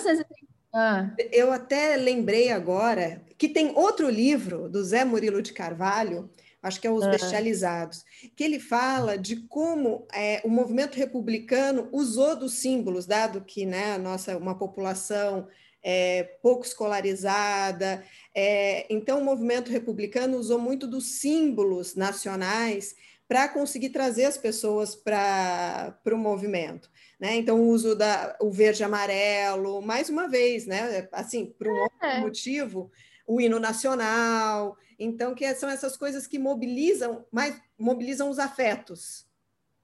Ah. 0.73 1.11
Eu 1.31 1.51
até 1.51 1.95
lembrei 1.97 2.51
agora 2.51 3.21
que 3.37 3.49
tem 3.49 3.75
outro 3.75 4.09
livro 4.09 4.69
do 4.69 4.83
Zé 4.83 5.03
Murilo 5.03 5.41
de 5.41 5.51
Carvalho, 5.51 6.29
acho 6.61 6.79
que 6.79 6.87
é 6.87 6.91
Os 6.91 7.05
ah. 7.05 7.09
Bestializados, 7.09 8.03
que 8.35 8.43
ele 8.43 8.59
fala 8.59 9.17
de 9.17 9.37
como 9.47 10.07
é, 10.13 10.41
o 10.43 10.49
movimento 10.49 10.95
republicano 10.95 11.89
usou 11.91 12.35
dos 12.35 12.53
símbolos, 12.53 13.05
dado 13.05 13.41
que 13.41 13.65
né, 13.65 13.93
a 13.93 13.97
nossa 13.97 14.37
uma 14.37 14.57
população 14.57 15.47
é, 15.81 16.23
pouco 16.41 16.65
escolarizada, 16.65 18.03
é, 18.35 18.85
então 18.93 19.21
o 19.21 19.25
movimento 19.25 19.71
republicano 19.71 20.37
usou 20.37 20.59
muito 20.59 20.85
dos 20.85 21.19
símbolos 21.19 21.95
nacionais 21.95 22.95
para 23.27 23.47
conseguir 23.47 23.89
trazer 23.89 24.25
as 24.25 24.37
pessoas 24.37 24.95
para 24.95 25.95
o 26.11 26.17
movimento. 26.17 26.89
Né? 27.19 27.35
Então, 27.35 27.59
o 27.59 27.67
uso 27.67 27.95
da 27.95 28.37
o 28.39 28.49
verde 28.49 28.83
amarelo, 28.83 29.81
mais 29.81 30.09
uma 30.09 30.27
vez, 30.27 30.65
né? 30.65 31.07
assim, 31.11 31.47
por 31.47 31.67
um 31.67 31.75
é. 31.75 31.81
outro 31.81 32.21
motivo, 32.21 32.91
o 33.27 33.41
hino 33.41 33.59
nacional. 33.59 34.77
Então, 34.97 35.35
que 35.35 35.53
são 35.55 35.69
essas 35.69 35.97
coisas 35.97 36.25
que 36.25 36.39
mobilizam, 36.39 37.25
mais 37.31 37.61
mobilizam 37.77 38.29
os 38.29 38.39
afetos. 38.39 39.27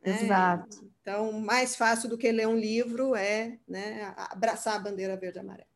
Né? 0.03 0.23
Exato. 0.23 0.89
Então, 1.01 1.31
mais 1.33 1.75
fácil 1.75 2.09
do 2.09 2.17
que 2.17 2.31
ler 2.31 2.47
um 2.47 2.57
livro 2.57 3.15
é 3.15 3.59
né, 3.67 4.13
abraçar 4.17 4.75
a 4.75 4.79
bandeira 4.79 5.17
verde 5.17 5.39
amarela. 5.39 5.67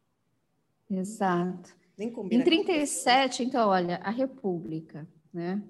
Exato. 0.89 1.77
Nem 1.97 2.09
combina 2.09 2.41
em 2.41 2.45
37, 2.45 3.43
então, 3.43 3.67
olha, 3.67 3.97
a 3.97 4.09
República, 4.09 5.05
né? 5.33 5.61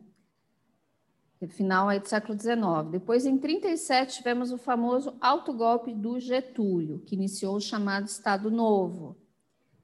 Final 1.47 1.87
aí 1.87 1.99
do 1.99 2.07
século 2.07 2.37
XIX. 2.37 2.91
Depois, 2.91 3.25
em 3.25 3.37
37, 3.37 4.17
tivemos 4.17 4.51
o 4.51 4.57
famoso 4.57 5.15
autogolpe 5.21 5.93
do 5.93 6.19
Getúlio, 6.19 6.99
que 7.05 7.15
iniciou 7.15 7.55
o 7.55 7.61
chamado 7.61 8.07
Estado 8.07 8.51
Novo. 8.51 9.15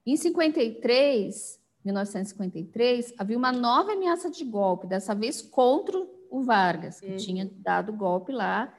Em 0.06 0.18
53, 0.18 1.60
1953, 1.84 3.14
havia 3.18 3.38
uma 3.38 3.52
nova 3.52 3.94
ameaça 3.94 4.30
de 4.30 4.44
golpe, 4.44 4.86
dessa 4.86 5.16
vez 5.16 5.42
contra 5.42 5.98
o 6.30 6.44
Vargas, 6.44 7.00
que 7.00 7.12
uhum. 7.12 7.18
tinha 7.18 7.52
dado 7.58 7.94
golpe 7.94 8.32
lá. 8.32 8.74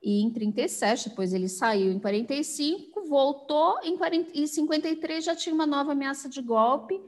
E 0.00 0.22
em 0.22 0.30
37, 0.30 1.08
depois 1.10 1.34
ele 1.34 1.48
saiu 1.48 1.90
em 1.90 1.98
45, 1.98 3.08
voltou 3.08 3.80
em 3.82 3.96
40, 3.96 4.38
em 4.38 4.46
53 4.46 5.24
já 5.24 5.34
tinha 5.34 5.54
uma 5.54 5.66
nova 5.66 5.92
ameaça 5.92 6.28
de 6.28 6.40
golpe 6.40 7.00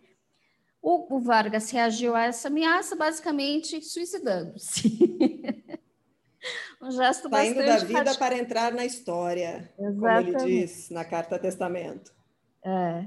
o, 0.83 1.17
o 1.17 1.21
Vargas 1.21 1.71
reagiu 1.71 2.15
a 2.15 2.25
essa 2.25 2.49
ameaça 2.49 2.97
basicamente 2.97 3.83
suicidando-se. 3.83 4.99
um 6.81 6.91
gesto 6.91 7.29
Saindo 7.29 7.57
bastante... 7.57 7.67
da 7.67 7.77
vida 7.85 7.99
radical. 7.99 8.19
para 8.19 8.39
entrar 8.39 8.73
na 8.73 8.85
história, 8.85 9.73
Exatamente. 9.79 10.33
como 10.33 10.47
ele 10.47 10.61
diz 10.61 10.91
na 10.91 11.05
Carta 11.05 11.39
Testamento. 11.39 12.13
É. 12.65 13.07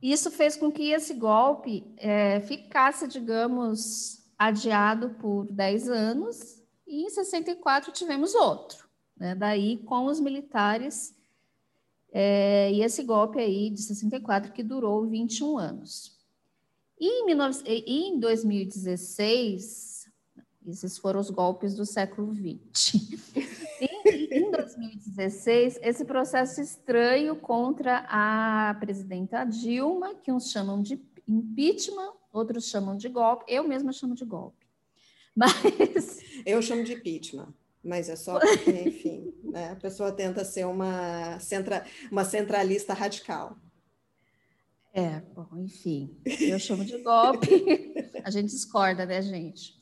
Isso 0.00 0.30
fez 0.30 0.56
com 0.56 0.70
que 0.70 0.92
esse 0.92 1.14
golpe 1.14 1.84
é, 1.96 2.40
ficasse, 2.40 3.08
digamos, 3.08 4.24
adiado 4.38 5.10
por 5.20 5.50
10 5.50 5.88
anos, 5.88 6.62
e 6.86 7.02
em 7.04 7.10
64 7.10 7.90
tivemos 7.92 8.34
outro. 8.34 8.86
Né? 9.16 9.34
Daí, 9.34 9.78
com 9.78 10.04
os 10.04 10.20
militares, 10.20 11.16
é, 12.12 12.70
e 12.72 12.82
esse 12.82 13.02
golpe 13.02 13.40
aí 13.40 13.70
de 13.70 13.82
64 13.82 14.52
que 14.52 14.62
durou 14.62 15.06
21 15.06 15.58
anos. 15.58 16.15
E 16.98 17.30
em, 17.86 18.18
2016, 18.18 20.08
esses 20.66 20.96
foram 20.98 21.20
os 21.20 21.28
golpes 21.30 21.74
do 21.74 21.84
século 21.84 22.34
XX. 22.34 23.04
em 24.32 24.50
2016, 24.50 25.78
esse 25.82 26.04
processo 26.04 26.60
estranho 26.60 27.36
contra 27.36 28.06
a 28.08 28.74
presidenta 28.80 29.44
Dilma, 29.44 30.14
que 30.14 30.32
uns 30.32 30.50
chamam 30.50 30.80
de 30.80 30.98
impeachment, 31.28 32.12
outros 32.32 32.68
chamam 32.68 32.96
de 32.96 33.08
golpe, 33.08 33.44
eu 33.46 33.66
mesma 33.66 33.92
chamo 33.92 34.14
de 34.14 34.24
golpe. 34.24 34.66
Mas. 35.36 36.20
Eu 36.46 36.62
chamo 36.62 36.82
de 36.82 36.94
impeachment, 36.94 37.52
mas 37.82 38.08
é 38.08 38.16
só 38.16 38.38
porque, 38.40 38.70
enfim. 38.70 39.34
né? 39.44 39.70
A 39.72 39.76
pessoa 39.76 40.10
tenta 40.10 40.42
ser 40.46 40.64
uma, 40.64 41.38
centra, 41.40 41.84
uma 42.10 42.24
centralista 42.24 42.94
radical. 42.94 43.58
É, 44.98 45.20
bom, 45.34 45.46
enfim, 45.58 46.16
eu 46.40 46.58
chamo 46.58 46.82
de 46.82 46.96
golpe, 47.02 47.46
a 48.24 48.30
gente 48.30 48.46
discorda, 48.48 49.04
né, 49.04 49.20
gente? 49.20 49.78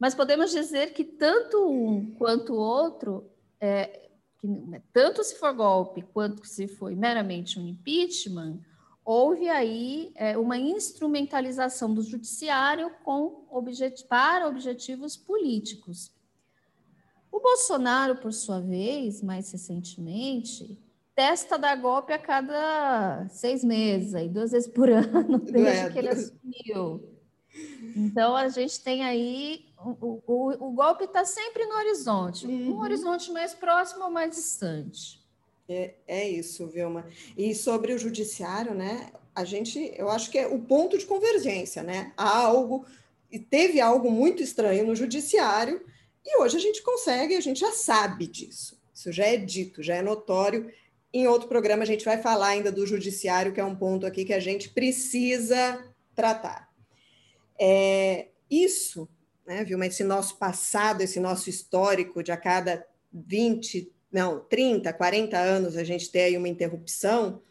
Mas 0.00 0.16
podemos 0.16 0.50
dizer 0.50 0.92
que 0.92 1.04
tanto 1.04 1.70
um 1.70 2.12
quanto 2.16 2.54
o 2.54 2.58
outro, 2.58 3.30
é, 3.60 4.08
que, 4.40 4.48
né, 4.48 4.82
tanto 4.92 5.22
se 5.22 5.36
for 5.36 5.54
golpe 5.54 6.02
quanto 6.02 6.44
se 6.44 6.66
foi 6.66 6.96
meramente 6.96 7.56
um 7.56 7.68
impeachment, 7.68 8.58
houve 9.04 9.48
aí 9.48 10.10
é, 10.16 10.36
uma 10.36 10.58
instrumentalização 10.58 11.94
do 11.94 12.02
judiciário 12.02 12.90
com 13.04 13.46
objet 13.52 14.04
para 14.08 14.48
objetivos 14.48 15.16
políticos. 15.16 16.10
O 17.30 17.38
Bolsonaro, 17.38 18.16
por 18.16 18.32
sua 18.32 18.60
vez, 18.60 19.22
mais 19.22 19.52
recentemente, 19.52 20.76
testa 21.18 21.58
dar 21.58 21.74
golpe 21.74 22.12
a 22.12 22.18
cada 22.18 23.26
seis 23.28 23.64
meses, 23.64 24.14
aí, 24.14 24.28
duas 24.28 24.52
vezes 24.52 24.68
por 24.68 24.86
ano, 24.88 25.40
desde 25.40 25.68
é, 25.68 25.90
que 25.90 25.98
ele 25.98 26.10
assumiu. 26.10 27.18
Então, 27.96 28.36
a 28.36 28.48
gente 28.48 28.80
tem 28.80 29.02
aí. 29.02 29.66
O, 29.84 30.22
o, 30.24 30.68
o 30.68 30.70
golpe 30.70 31.04
está 31.04 31.24
sempre 31.24 31.66
no 31.66 31.74
horizonte, 31.74 32.46
uhum. 32.46 32.74
um 32.74 32.80
horizonte 32.80 33.32
mais 33.32 33.52
próximo 33.52 34.04
ou 34.04 34.10
mais 34.10 34.30
distante. 34.30 35.20
É, 35.68 35.94
é 36.06 36.28
isso, 36.28 36.68
Vilma. 36.68 37.04
E 37.36 37.52
sobre 37.52 37.92
o 37.92 37.98
judiciário, 37.98 38.72
né? 38.72 39.10
A 39.34 39.44
gente, 39.44 39.92
eu 39.96 40.08
acho 40.08 40.30
que 40.30 40.38
é 40.38 40.46
o 40.46 40.60
ponto 40.60 40.96
de 40.96 41.04
convergência, 41.04 41.82
né? 41.82 42.12
Há 42.16 42.38
algo, 42.38 42.86
e 43.30 43.40
teve 43.40 43.80
algo 43.80 44.08
muito 44.08 44.40
estranho 44.40 44.86
no 44.86 44.94
judiciário, 44.94 45.84
e 46.24 46.38
hoje 46.38 46.56
a 46.56 46.60
gente 46.60 46.80
consegue, 46.80 47.34
a 47.34 47.40
gente 47.40 47.58
já 47.58 47.72
sabe 47.72 48.28
disso. 48.28 48.78
Isso 48.94 49.10
já 49.10 49.26
é 49.26 49.36
dito, 49.36 49.82
já 49.82 49.96
é 49.96 50.02
notório 50.02 50.72
em 51.20 51.26
outro 51.26 51.48
programa, 51.48 51.82
a 51.82 51.86
gente 51.86 52.04
vai 52.04 52.18
falar 52.18 52.48
ainda 52.48 52.70
do 52.70 52.86
judiciário, 52.86 53.52
que 53.52 53.60
é 53.60 53.64
um 53.64 53.74
ponto 53.74 54.06
aqui 54.06 54.24
que 54.24 54.32
a 54.32 54.40
gente 54.40 54.70
precisa 54.70 55.84
tratar. 56.14 56.68
É, 57.58 58.28
isso, 58.50 59.08
né, 59.46 59.64
viu, 59.64 59.78
mas 59.78 59.94
esse 59.94 60.04
nosso 60.04 60.36
passado, 60.38 61.00
esse 61.00 61.18
nosso 61.18 61.50
histórico 61.50 62.22
de 62.22 62.30
a 62.30 62.36
cada 62.36 62.86
20, 63.12 63.90
não, 64.12 64.40
30, 64.40 64.92
40 64.92 65.38
anos 65.38 65.76
a 65.76 65.84
gente 65.84 66.10
ter 66.10 66.22
aí 66.22 66.36
uma 66.36 66.48
interrupção, 66.48 67.42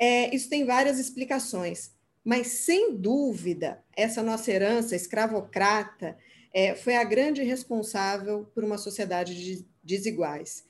é, 0.00 0.34
isso 0.34 0.48
tem 0.48 0.64
várias 0.64 0.98
explicações, 0.98 1.92
mas 2.24 2.46
sem 2.48 2.96
dúvida, 2.96 3.82
essa 3.96 4.22
nossa 4.22 4.50
herança 4.50 4.96
escravocrata 4.96 6.16
é, 6.52 6.74
foi 6.74 6.96
a 6.96 7.04
grande 7.04 7.42
responsável 7.42 8.44
por 8.54 8.64
uma 8.64 8.78
sociedade 8.78 9.34
de 9.34 9.66
desiguais. 9.82 10.64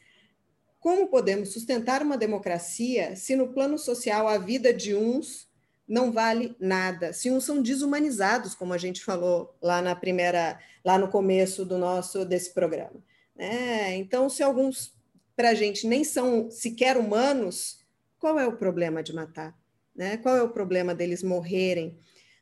Como 0.84 1.08
podemos 1.08 1.54
sustentar 1.54 2.02
uma 2.02 2.14
democracia 2.14 3.16
se 3.16 3.34
no 3.34 3.54
plano 3.54 3.78
social 3.78 4.28
a 4.28 4.36
vida 4.36 4.70
de 4.70 4.94
uns 4.94 5.48
não 5.88 6.12
vale 6.12 6.54
nada, 6.60 7.10
se 7.14 7.30
uns 7.30 7.44
são 7.44 7.62
desumanizados, 7.62 8.54
como 8.54 8.74
a 8.74 8.76
gente 8.76 9.02
falou 9.02 9.56
lá 9.62 9.80
na 9.80 9.96
primeira, 9.96 10.60
lá 10.84 10.98
no 10.98 11.08
começo 11.08 11.64
do 11.64 11.78
nosso 11.78 12.22
desse 12.26 12.52
programa. 12.52 13.02
Né? 13.34 13.96
Então, 13.96 14.28
se 14.28 14.42
alguns 14.42 14.92
para 15.34 15.48
a 15.48 15.54
gente 15.54 15.86
nem 15.86 16.04
são 16.04 16.50
sequer 16.50 16.98
humanos, 16.98 17.78
qual 18.18 18.38
é 18.38 18.46
o 18.46 18.58
problema 18.58 19.02
de 19.02 19.14
matar? 19.14 19.58
Né? 19.96 20.18
Qual 20.18 20.36
é 20.36 20.42
o 20.42 20.50
problema 20.50 20.94
deles 20.94 21.22
morrerem? 21.22 21.96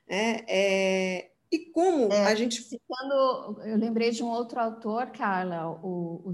É, 0.08 0.44
é, 0.48 1.30
e 1.52 1.60
como 1.66 2.12
é, 2.12 2.26
a 2.26 2.34
gente. 2.34 2.76
Quando 2.88 3.60
eu 3.64 3.76
lembrei 3.76 4.10
de 4.10 4.24
um 4.24 4.30
outro 4.30 4.58
autor, 4.58 5.12
Carla, 5.12 5.70
o, 5.80 6.20
o 6.24 6.32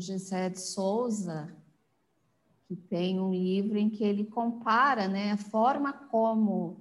Souza, 0.56 1.54
que 2.68 2.76
tem 2.76 3.18
um 3.18 3.32
livro 3.32 3.78
em 3.78 3.88
que 3.88 4.04
ele 4.04 4.24
compara 4.24 5.08
né, 5.08 5.32
a 5.32 5.38
forma 5.38 5.90
como 5.90 6.76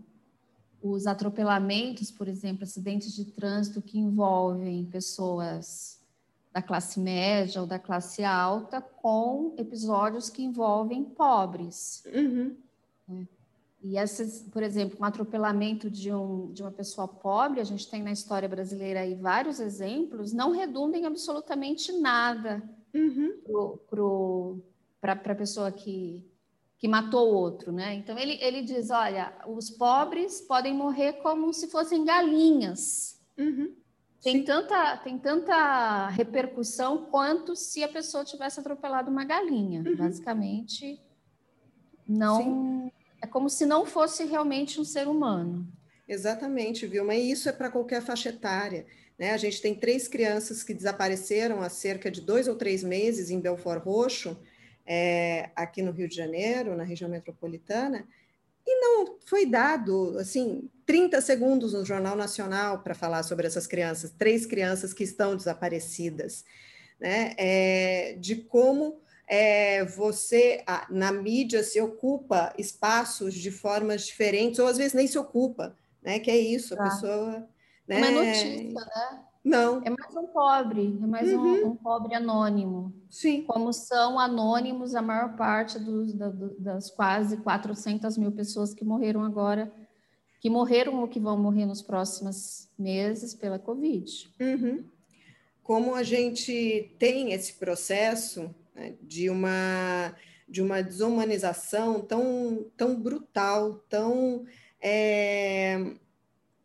os 0.84 1.08
atropelamentos, 1.08 2.12
por 2.12 2.27
exemplo, 2.27 2.63
acidentes 2.63 3.15
de 3.15 3.24
trânsito 3.24 3.82
que 3.82 3.98
envolvem 3.98 4.86
pessoas 4.86 5.98
da 6.51 6.62
classe 6.62 7.00
média 7.00 7.62
ou 7.62 7.67
da 7.67 7.79
classe 7.79 8.24
alta, 8.24 8.82
com 8.82 9.53
episódios 9.58 10.29
que 10.29 10.44
envolvem 10.44 11.06
pobres. 11.06 12.03
Uhum. 12.13 12.56
Né? 13.08 13.28
E 13.82 13.97
esses, 13.97 14.41
por 14.52 14.63
exemplo, 14.63 14.97
um 15.00 15.06
atropelamento 15.06 15.89
de, 15.89 16.12
um, 16.12 16.52
de 16.52 16.63
uma 16.63 16.71
pessoa 16.71 17.08
pobre, 17.08 17.62
a 17.62 17.63
gente 17.63 17.89
tem 17.89 18.04
na 18.04 18.12
história 18.12 18.50
brasileira 18.50 19.02
aí 19.02 19.15
vários 19.15 19.60
exemplos, 19.62 20.34
não 20.34 20.52
redundam 20.52 21.00
em 21.00 21.06
absolutamente 21.06 21.93
nada 21.93 22.62
uhum. 22.93 23.34
Para 25.00 25.14
a 25.14 25.36
pessoa 25.36 25.72
que, 25.72 26.26
que 26.78 26.88
matou 26.88 27.32
o 27.32 27.36
outro, 27.36 27.72
né? 27.72 27.96
Então 27.96 28.18
ele, 28.18 28.38
ele 28.42 28.62
diz, 28.62 28.90
olha, 28.90 29.34
os 29.48 29.70
pobres 29.70 30.42
podem 30.42 30.74
morrer 30.74 31.14
como 31.22 31.54
se 31.54 31.68
fossem 31.68 32.04
galinhas. 32.04 33.20
Uhum. 33.38 33.76
Tem 34.22 34.44
tanta, 34.44 34.98
tem 34.98 35.18
tanta 35.18 36.08
repercussão 36.08 37.06
quanto 37.06 37.56
se 37.56 37.84
a 37.84 37.88
pessoa 37.88 38.26
tivesse 38.26 38.60
atropelado 38.60 39.12
uma 39.12 39.24
galinha. 39.24 39.84
Uhum. 39.86 39.96
Basicamente, 39.96 41.00
não 42.08 42.42
Sim. 42.42 42.92
é 43.22 43.28
como 43.28 43.50
se 43.50 43.66
não 43.66 43.86
fosse 43.86 44.26
realmente 44.26 44.82
um 44.82 44.84
ser 44.84 45.08
humano. 45.08 45.68
Exatamente, 46.08 46.88
Vilma. 46.88 47.14
E 47.16 47.32
isso 47.32 47.48
é 47.48 47.52
para 47.52 47.70
qualquer 47.70 48.02
faixa 48.02 48.30
etária. 48.30 48.86
Né? 49.18 49.32
A 49.32 49.38
gente 49.38 49.62
tem 49.62 49.76
três 49.76 50.08
crianças 50.08 50.64
que 50.64 50.74
desapareceram 50.74 51.62
há 51.62 51.70
cerca 51.70 52.10
de 52.10 52.22
dois 52.22 52.48
ou 52.48 52.56
três 52.56 52.84
meses 52.84 53.30
em 53.30 53.40
Belfort 53.40 53.84
Roxo, 53.84 54.38
é, 54.88 55.52
aqui 55.56 55.82
no 55.82 55.91
Rio 55.91 56.08
de 56.08 56.15
Janeiro, 56.15 56.76
na 56.76 56.84
região 56.84 57.10
metropolitana, 57.10 58.08
e 58.65 58.80
não 58.80 59.17
foi 59.26 59.45
dado, 59.45 60.17
assim, 60.17 60.69
30 60.86 61.21
segundos 61.21 61.73
no 61.73 61.86
Jornal 61.86 62.15
Nacional 62.15 62.80
para 62.80 62.95
falar 62.95 63.23
sobre 63.23 63.45
essas 63.45 63.67
crianças, 63.67 64.12
três 64.17 64.45
crianças 64.45 64.93
que 64.93 65.04
estão 65.04 65.36
desaparecidas, 65.36 66.45
né? 67.00 67.34
É, 67.38 68.15
de 68.19 68.38
como 68.38 69.00
é, 69.28 69.84
você, 69.86 70.63
na 70.89 71.12
mídia, 71.12 71.63
se 71.63 71.80
ocupa 71.80 72.54
espaços 72.58 73.34
de 73.34 73.52
formas 73.52 74.06
diferentes, 74.06 74.60
ou 74.60 74.67
às 74.67 74.78
vezes 74.78 74.93
nem 74.93 75.08
se 75.08 75.17
ocupa, 75.17 75.76
né? 76.02 76.19
Que 76.19 76.32
é 76.32 76.38
isso, 76.38 76.73
a 76.73 76.78
ah. 76.78 76.89
pessoa... 76.89 77.50
Né? 77.88 77.97
Uma 78.00 78.12
notícia, 78.12 78.73
né? 78.73 79.27
Não. 79.48 79.82
É 79.84 79.90
mais 79.90 80.16
um 80.16 80.28
pobre, 80.28 81.00
é 81.02 81.08
mais 81.08 81.32
uhum. 81.32 81.40
um, 81.40 81.68
um, 81.68 81.76
pobre 81.76 82.14
anônimo. 82.14 82.94
Sim. 83.10 83.44
Como 83.44 83.72
são 83.72 84.20
anônimos 84.20 84.94
a 84.94 85.02
maior 85.02 85.38
parte 85.38 85.80
dos, 85.80 86.14
da, 86.14 86.30
das 86.60 86.92
quase 86.92 87.38
400 87.38 88.18
mil 88.18 88.32
pessoas 88.32 88.74
que 88.74 88.84
morreram 88.84 89.24
agora, 89.24 89.72
que 90.42 90.50
morreram 90.50 91.00
ou 91.00 91.08
que 91.08 91.20
vão 91.20 91.38
morrer 91.38 91.66
nos 91.66 91.82
próximos 91.82 92.68
meses 92.78 93.34
pela 93.34 93.58
Covid. 93.58 94.30
Uhum. 94.40 94.84
Como 95.64 95.96
a 95.96 96.04
gente 96.04 96.92
tem 97.00 97.32
esse 97.32 97.54
processo 97.54 98.54
né, 98.76 98.96
de 99.02 99.30
uma 99.30 100.14
de 100.50 100.62
uma 100.62 100.82
desumanização 100.82 102.00
tão, 102.00 102.66
tão 102.78 102.96
brutal, 102.96 103.84
tão 103.90 104.46
é, 104.82 105.94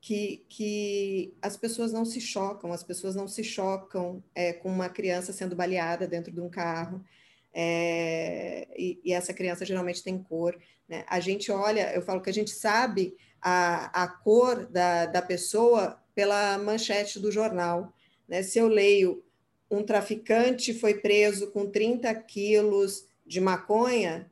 que, 0.02 0.44
que 0.48 1.32
as 1.40 1.56
pessoas 1.56 1.92
não 1.92 2.04
se 2.04 2.20
chocam, 2.20 2.72
as 2.72 2.82
pessoas 2.82 3.14
não 3.14 3.28
se 3.28 3.44
chocam 3.44 4.22
é, 4.34 4.52
com 4.52 4.68
uma 4.68 4.88
criança 4.88 5.32
sendo 5.32 5.54
baleada 5.54 6.08
dentro 6.08 6.32
de 6.32 6.40
um 6.40 6.50
carro, 6.50 7.04
é, 7.54 8.66
e, 8.76 9.00
e, 9.04 9.12
essa 9.12 9.32
criança 9.32 9.64
geralmente 9.64 10.02
tem 10.02 10.20
cor. 10.20 10.58
Né? 10.88 11.04
A 11.06 11.20
gente 11.20 11.52
olha, 11.52 11.94
eu 11.94 12.02
falo 12.02 12.20
que 12.20 12.30
a 12.30 12.34
gente 12.34 12.50
sabe 12.50 13.14
a, 13.40 14.02
a 14.02 14.08
cor 14.08 14.66
da, 14.66 15.06
da 15.06 15.22
pessoa 15.22 16.02
pela 16.16 16.58
manchete 16.58 17.20
do 17.20 17.30
jornal. 17.30 17.92
Né? 18.26 18.42
Se 18.42 18.58
eu 18.58 18.66
leio 18.66 19.22
um 19.70 19.84
traficante 19.84 20.74
foi 20.74 20.94
preso 20.94 21.52
com 21.52 21.70
30 21.70 22.12
quilos 22.24 23.06
de 23.24 23.40
maconha, 23.40 24.30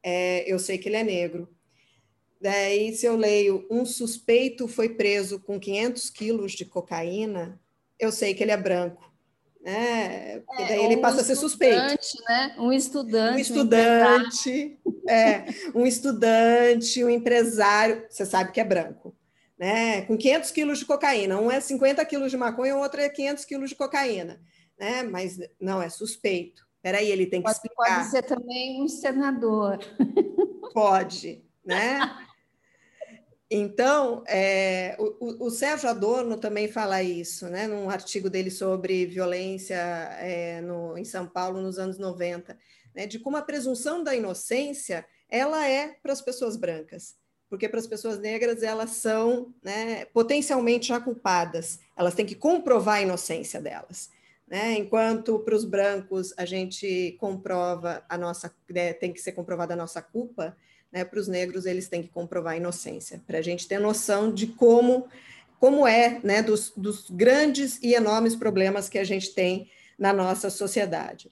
é, 0.00 0.44
eu 0.50 0.60
sei 0.60 0.78
que 0.78 0.88
ele 0.88 0.96
é 0.96 1.02
negro. 1.02 1.48
Daí, 2.40 2.94
se 2.94 3.04
eu 3.04 3.16
leio 3.16 3.66
um 3.70 3.84
suspeito 3.84 4.68
foi 4.68 4.90
preso 4.90 5.40
com 5.40 5.58
500 5.58 6.10
quilos 6.10 6.52
de 6.52 6.64
cocaína, 6.64 7.60
eu 7.98 8.12
sei 8.12 8.32
que 8.32 8.42
ele 8.42 8.52
é 8.52 8.56
branco. 8.56 9.08
Né? 9.60 10.40
Porque 10.46 10.64
daí 10.64 10.80
é, 10.80 10.84
ele 10.84 10.98
passa 10.98 11.20
a 11.20 11.24
ser 11.24 11.34
suspeito. 11.34 11.98
Né? 12.28 12.54
Um 12.58 12.72
estudante. 12.72 13.34
Um 13.34 13.38
estudante, 13.38 14.78
um 14.86 14.92
é, 15.10 15.46
um 15.74 15.86
estudante, 15.86 17.04
um 17.04 17.10
empresário, 17.10 18.06
você 18.08 18.24
sabe 18.24 18.52
que 18.52 18.60
é 18.60 18.64
branco. 18.64 19.14
Né? 19.58 20.02
Com 20.02 20.16
500 20.16 20.50
quilos 20.52 20.78
de 20.78 20.84
cocaína. 20.84 21.40
Um 21.40 21.50
é 21.50 21.60
50 21.60 22.04
quilos 22.04 22.30
de 22.30 22.36
maconha, 22.36 22.76
o 22.76 22.80
outro 22.80 23.00
é 23.00 23.08
500 23.08 23.44
quilos 23.44 23.70
de 23.70 23.76
cocaína. 23.76 24.40
Né? 24.78 25.02
Mas 25.02 25.38
não, 25.60 25.82
é 25.82 25.88
suspeito. 25.88 26.66
Peraí, 26.80 27.10
ele 27.10 27.26
tem 27.26 27.40
que 27.40 27.46
pode, 27.46 27.56
explicar. 27.56 27.98
Pode 27.98 28.10
ser 28.10 28.22
também 28.22 28.80
um 28.80 28.88
senador. 28.88 29.80
Pode, 30.72 31.42
né? 31.64 32.00
Então, 33.50 34.22
é, 34.28 34.94
o, 34.98 35.46
o, 35.46 35.50
Sérgio 35.50 35.88
Adorno 35.88 36.36
também 36.36 36.68
fala 36.68 37.02
isso, 37.02 37.48
né, 37.48 37.66
num 37.66 37.88
artigo 37.88 38.28
dele 38.28 38.50
sobre 38.50 39.06
violência 39.06 39.74
é, 40.20 40.60
no, 40.60 40.98
em 40.98 41.04
São 41.04 41.26
Paulo 41.26 41.62
nos 41.62 41.78
anos 41.78 41.98
90, 41.98 42.58
né, 42.94 43.06
de 43.06 43.18
como 43.18 43.38
a 43.38 43.42
presunção 43.42 44.04
da 44.04 44.14
inocência 44.14 45.06
ela 45.30 45.66
é 45.66 45.96
para 46.02 46.12
as 46.12 46.20
pessoas 46.20 46.58
brancas, 46.58 47.16
porque 47.48 47.66
para 47.70 47.80
as 47.80 47.86
pessoas 47.86 48.18
negras 48.18 48.62
elas 48.62 48.90
são 48.90 49.54
né, 49.62 50.04
potencialmente 50.06 50.88
já 50.88 51.00
culpadas, 51.00 51.80
elas 51.96 52.14
têm 52.14 52.26
que 52.26 52.34
comprovar 52.34 52.96
a 52.96 53.02
inocência 53.02 53.62
delas. 53.62 54.10
Né? 54.46 54.74
Enquanto 54.74 55.38
para 55.38 55.54
os 55.54 55.64
brancos 55.64 56.34
a 56.36 56.44
gente 56.44 57.16
comprova 57.18 58.04
a 58.10 58.18
nossa, 58.18 58.54
né, 58.68 58.92
tem 58.92 59.10
que 59.10 59.22
ser 59.22 59.32
comprovada 59.32 59.72
a 59.72 59.76
nossa 59.76 60.02
culpa, 60.02 60.54
né, 60.92 61.04
para 61.04 61.18
os 61.18 61.28
negros 61.28 61.66
eles 61.66 61.88
têm 61.88 62.02
que 62.02 62.08
comprovar 62.08 62.54
a 62.54 62.56
inocência, 62.56 63.22
para 63.26 63.38
a 63.38 63.42
gente 63.42 63.68
ter 63.68 63.78
noção 63.78 64.32
de 64.32 64.46
como, 64.46 65.08
como 65.60 65.86
é, 65.86 66.20
né, 66.22 66.42
dos, 66.42 66.72
dos 66.76 67.10
grandes 67.10 67.78
e 67.82 67.94
enormes 67.94 68.34
problemas 68.34 68.88
que 68.88 68.98
a 68.98 69.04
gente 69.04 69.34
tem 69.34 69.70
na 69.98 70.12
nossa 70.12 70.50
sociedade. 70.50 71.30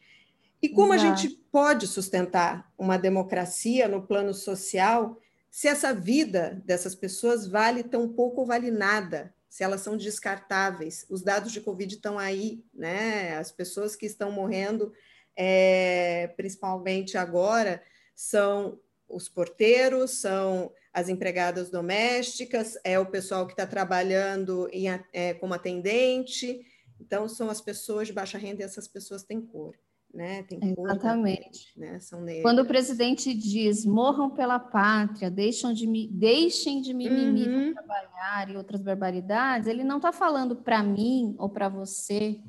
E 0.61 0.69
como 0.69 0.95
Exato. 0.95 1.13
a 1.13 1.17
gente 1.17 1.37
pode 1.51 1.87
sustentar 1.87 2.71
uma 2.77 2.99
democracia 2.99 3.87
no 3.89 4.03
plano 4.03 4.35
social 4.35 5.19
se 5.51 5.69
essa 5.69 5.95
vida 5.95 6.61
dessas 6.65 6.95
pessoas 6.95 7.47
vale 7.47 7.83
tão 7.83 8.09
pouco 8.09 8.43
ou 8.43 8.47
vale 8.47 8.71
nada, 8.71 9.35
se 9.49 9.65
elas 9.65 9.81
são 9.81 9.97
descartáveis? 9.97 11.07
Os 11.09 11.23
dados 11.23 11.51
de 11.51 11.63
Covid 11.63 11.95
estão 11.95 12.19
aí, 12.19 12.63
né? 12.75 13.39
As 13.39 13.51
pessoas 13.51 13.97
que 13.97 14.05
estão 14.05 14.31
morrendo, 14.31 14.93
é, 15.35 16.31
principalmente 16.37 17.17
agora, 17.17 17.83
são 18.15 18.79
os 19.09 19.29
porteiros, 19.29 20.21
são 20.21 20.71
as 20.93 21.09
empregadas 21.09 21.71
domésticas, 21.71 22.79
é 22.83 22.99
o 22.99 23.07
pessoal 23.07 23.47
que 23.47 23.53
está 23.53 23.67
trabalhando 23.67 24.69
em, 24.73 24.87
é, 25.13 25.35
como 25.35 25.55
atendente. 25.55 26.61
Então, 27.01 27.29
são 27.29 27.51
as 27.51 27.61
pessoas 27.61 28.09
de 28.09 28.15
baixa 28.15 28.39
renda 28.39 28.63
e 28.63 28.65
essas 28.65 28.89
pessoas 28.89 29.23
têm 29.23 29.41
cor. 29.41 29.75
Né? 30.13 30.45
Tem 30.45 30.59
cor 30.75 30.89
Exatamente. 30.89 31.79
né? 31.79 32.01
São 32.01 32.25
Quando 32.41 32.61
o 32.61 32.67
presidente 32.67 33.35
diz 33.35 33.85
morram 33.85 34.31
pela 34.31 34.59
pátria, 34.59 35.31
deixam 35.31 35.75
de 35.75 35.87
me, 35.87 36.09
deixem 36.09 36.81
de 36.81 36.95
mimimi 36.95 37.47
uhum. 37.47 37.75
trabalhar 37.75 38.49
e 38.49 38.57
outras 38.57 38.81
barbaridades, 38.81 39.69
ele 39.69 39.85
não 39.85 39.99
está 39.99 40.13
falando 40.13 40.57
para 40.57 40.83
mim 40.83 41.35
ou 41.39 41.51
para 41.51 41.69
você 41.69 42.41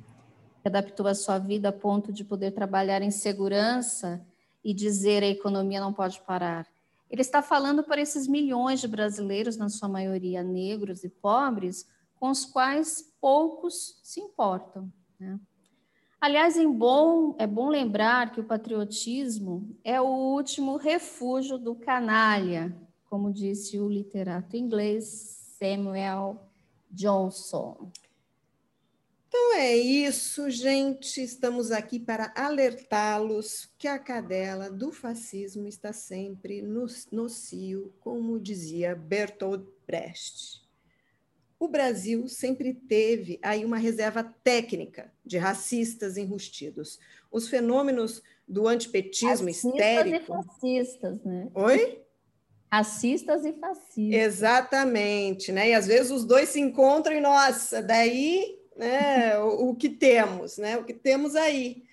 que 0.62 0.67
adaptou 0.67 1.08
a 1.08 1.13
sua 1.13 1.38
vida 1.39 1.70
a 1.70 1.74
ponto 1.74 2.13
de 2.13 2.24
poder 2.24 2.52
trabalhar 2.52 3.02
em 3.02 3.12
segurança 3.12 4.26
e 4.68 4.74
dizer 4.74 5.24
a 5.24 5.28
economia 5.28 5.80
não 5.80 5.94
pode 5.94 6.20
parar. 6.24 6.68
Ele 7.10 7.22
está 7.22 7.42
falando 7.42 7.86
para 7.86 8.02
esses 8.02 8.28
milhões 8.28 8.82
de 8.82 8.88
brasileiros, 8.90 9.56
na 9.56 9.70
sua 9.70 9.88
maioria 9.88 10.44
negros 10.44 11.06
e 11.06 11.10
pobres, 11.10 11.88
com 12.20 12.30
os 12.30 12.44
quais 12.44 13.14
poucos 13.22 13.98
se 14.04 14.20
importam. 14.20 14.92
Né? 15.18 15.40
Aliás, 16.20 16.58
em 16.58 16.70
bom, 16.70 17.34
é 17.40 17.48
bom 17.48 17.70
lembrar 17.70 18.34
que 18.34 18.42
o 18.42 18.44
patriotismo 18.44 19.74
é 19.86 20.02
o 20.02 20.34
último 20.34 20.76
refúgio 20.76 21.58
do 21.58 21.74
canalha, 21.74 22.76
como 23.10 23.32
disse 23.32 23.80
o 23.80 23.88
literato 23.88 24.58
inglês 24.58 25.56
Samuel 25.58 26.42
Johnson. 26.92 27.90
É 29.60 29.76
isso, 29.76 30.52
gente. 30.52 31.20
Estamos 31.20 31.72
aqui 31.72 32.00
para 32.00 32.32
alertá-los 32.36 33.67
que 33.76 33.88
a 33.88 33.98
cadela 33.98 34.70
do 34.70 34.91
fascismo 34.91 35.67
está 35.67 35.91
sempre 35.91 36.62
no, 36.62 36.86
no 37.12 37.28
cio, 37.28 37.91
como 38.00 38.39
dizia 38.39 38.96
Bertolt 38.96 39.65
Brecht. 39.88 40.62
O 41.60 41.67
Brasil 41.67 42.28
sempre 42.28 42.72
teve 42.72 43.39
aí 43.41 43.65
uma 43.65 43.78
reserva 43.78 44.24
técnica 44.43 45.12
de 45.26 45.39
racistas 45.39 46.17
enrustidos. 46.17 47.00
Os 47.32 47.48
fenômenos 47.48 48.22
do 48.48 48.67
antipetismo 48.67 49.48
racistas 49.48 49.74
histérico. 49.74 50.24
E 50.24 50.28
fascistas, 50.28 51.24
né? 51.24 51.50
Oi? 51.56 52.04
Racistas 52.72 53.43
e 53.43 53.54
fascistas. 53.54 54.22
Exatamente, 54.22 55.52
né? 55.52 55.70
E 55.70 55.74
às 55.74 55.88
vezes 55.88 56.12
os 56.12 56.24
dois 56.24 56.50
se 56.50 56.60
encontram 56.60 57.15
e, 57.15 57.20
nossa, 57.20 57.82
daí 57.82 58.57
né, 58.78 59.38
o, 59.40 59.70
o, 59.70 59.76
que 59.76 59.90
temos, 59.90 60.58
né, 60.58 60.78
o 60.78 60.84
que 60.84 60.94
temos 60.94 61.36
aí. 61.36 61.84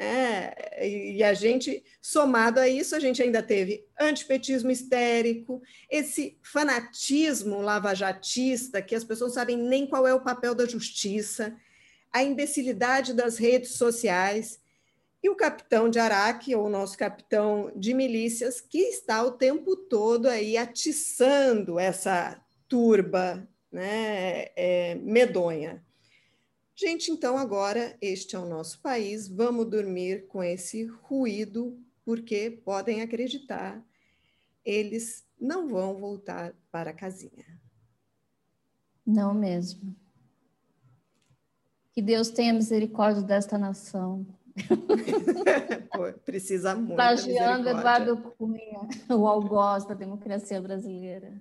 É, 0.00 0.86
e 0.86 1.24
a 1.24 1.34
gente, 1.34 1.82
somado 2.00 2.60
a 2.60 2.68
isso, 2.68 2.94
a 2.94 3.00
gente 3.00 3.20
ainda 3.20 3.42
teve 3.42 3.84
antipetismo 3.98 4.70
histérico, 4.70 5.60
esse 5.90 6.38
fanatismo 6.40 7.60
lavajatista, 7.60 8.80
que 8.80 8.94
as 8.94 9.02
pessoas 9.02 9.30
não 9.30 9.34
sabem 9.34 9.56
nem 9.56 9.88
qual 9.88 10.06
é 10.06 10.14
o 10.14 10.20
papel 10.20 10.54
da 10.54 10.66
justiça, 10.66 11.56
a 12.12 12.22
imbecilidade 12.22 13.12
das 13.12 13.38
redes 13.38 13.72
sociais, 13.72 14.60
e 15.20 15.28
o 15.28 15.34
capitão 15.34 15.90
de 15.90 15.98
Araque, 15.98 16.54
ou 16.54 16.70
nosso 16.70 16.96
capitão 16.96 17.72
de 17.74 17.92
milícias, 17.92 18.60
que 18.60 18.78
está 18.78 19.22
o 19.24 19.32
tempo 19.32 19.74
todo 19.74 20.26
aí 20.26 20.56
atiçando 20.56 21.76
essa 21.76 22.40
turba 22.68 23.48
né, 23.70 24.46
é, 24.54 24.94
medonha. 25.02 25.84
Gente, 26.80 27.10
então 27.10 27.36
agora 27.36 27.98
este 28.00 28.36
é 28.36 28.38
o 28.38 28.44
nosso 28.44 28.80
país, 28.80 29.26
vamos 29.26 29.68
dormir 29.68 30.28
com 30.28 30.40
esse 30.40 30.84
ruído, 30.84 31.76
porque 32.04 32.62
podem 32.64 33.02
acreditar, 33.02 33.84
eles 34.64 35.26
não 35.40 35.66
vão 35.66 35.98
voltar 35.98 36.54
para 36.70 36.90
a 36.90 36.94
casinha. 36.94 37.60
Não 39.04 39.34
mesmo. 39.34 39.92
Que 41.90 42.00
Deus 42.00 42.30
tenha 42.30 42.52
misericórdia 42.52 43.22
desta 43.22 43.58
nação. 43.58 44.24
Pô, 45.92 46.12
precisa 46.24 46.76
muito. 46.76 46.94
Plagiando 46.94 47.68
Eduardo 47.70 48.16
Cunha, 48.38 48.88
o 49.10 49.26
algoz 49.26 49.84
da 49.84 49.94
democracia 49.94 50.62
brasileira. 50.62 51.40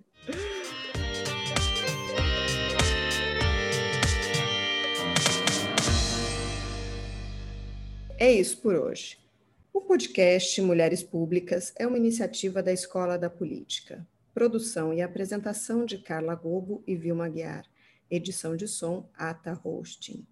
É 8.20 8.32
isso 8.32 8.58
por 8.58 8.74
hoje. 8.74 9.20
O 9.72 9.80
podcast 9.80 10.60
Mulheres 10.60 11.04
Públicas 11.04 11.72
é 11.76 11.86
uma 11.86 12.00
iniciativa 12.00 12.64
da 12.64 12.74
Escola 12.74 13.16
da 13.16 13.30
Política. 13.30 14.04
Produção 14.34 14.92
e 14.92 15.04
apresentação 15.04 15.86
de 15.86 16.00
Carla 16.00 16.34
Gobo 16.34 16.82
e 16.88 16.96
Vilma 16.96 17.30
Guiar. 17.30 17.64
Edição 18.10 18.56
de 18.56 18.68
som 18.68 19.08
Ata 19.16 19.60
Hosting. 19.64 20.26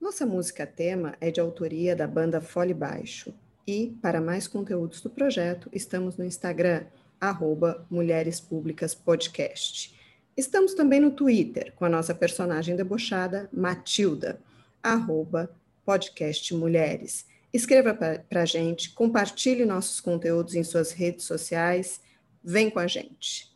Nossa 0.00 0.24
música 0.24 0.64
tema 0.64 1.16
é 1.20 1.32
de 1.32 1.40
autoria 1.40 1.96
da 1.96 2.06
banda 2.06 2.40
Fole 2.40 2.72
Baixo. 2.72 3.34
E, 3.66 3.98
para 4.00 4.20
mais 4.20 4.46
conteúdos 4.46 5.00
do 5.00 5.10
projeto, 5.10 5.68
estamos 5.72 6.16
no 6.16 6.24
Instagram, 6.24 6.84
arroba 7.20 7.84
Mulheres 7.90 8.38
Públicas 8.38 8.94
Podcast. 8.94 9.98
Estamos 10.36 10.74
também 10.74 11.00
no 11.00 11.10
Twitter, 11.10 11.72
com 11.74 11.84
a 11.84 11.88
nossa 11.88 12.14
personagem 12.14 12.76
debochada, 12.76 13.50
Matilda, 13.52 14.40
arroba 14.80 15.50
podcast 15.84 16.54
Mulheres. 16.54 17.31
Escreva 17.52 17.92
para 17.94 18.42
a 18.42 18.46
gente, 18.46 18.90
compartilhe 18.90 19.66
nossos 19.66 20.00
conteúdos 20.00 20.54
em 20.54 20.64
suas 20.64 20.90
redes 20.92 21.26
sociais. 21.26 22.00
Vem 22.42 22.70
com 22.70 22.78
a 22.78 22.86
gente. 22.86 23.51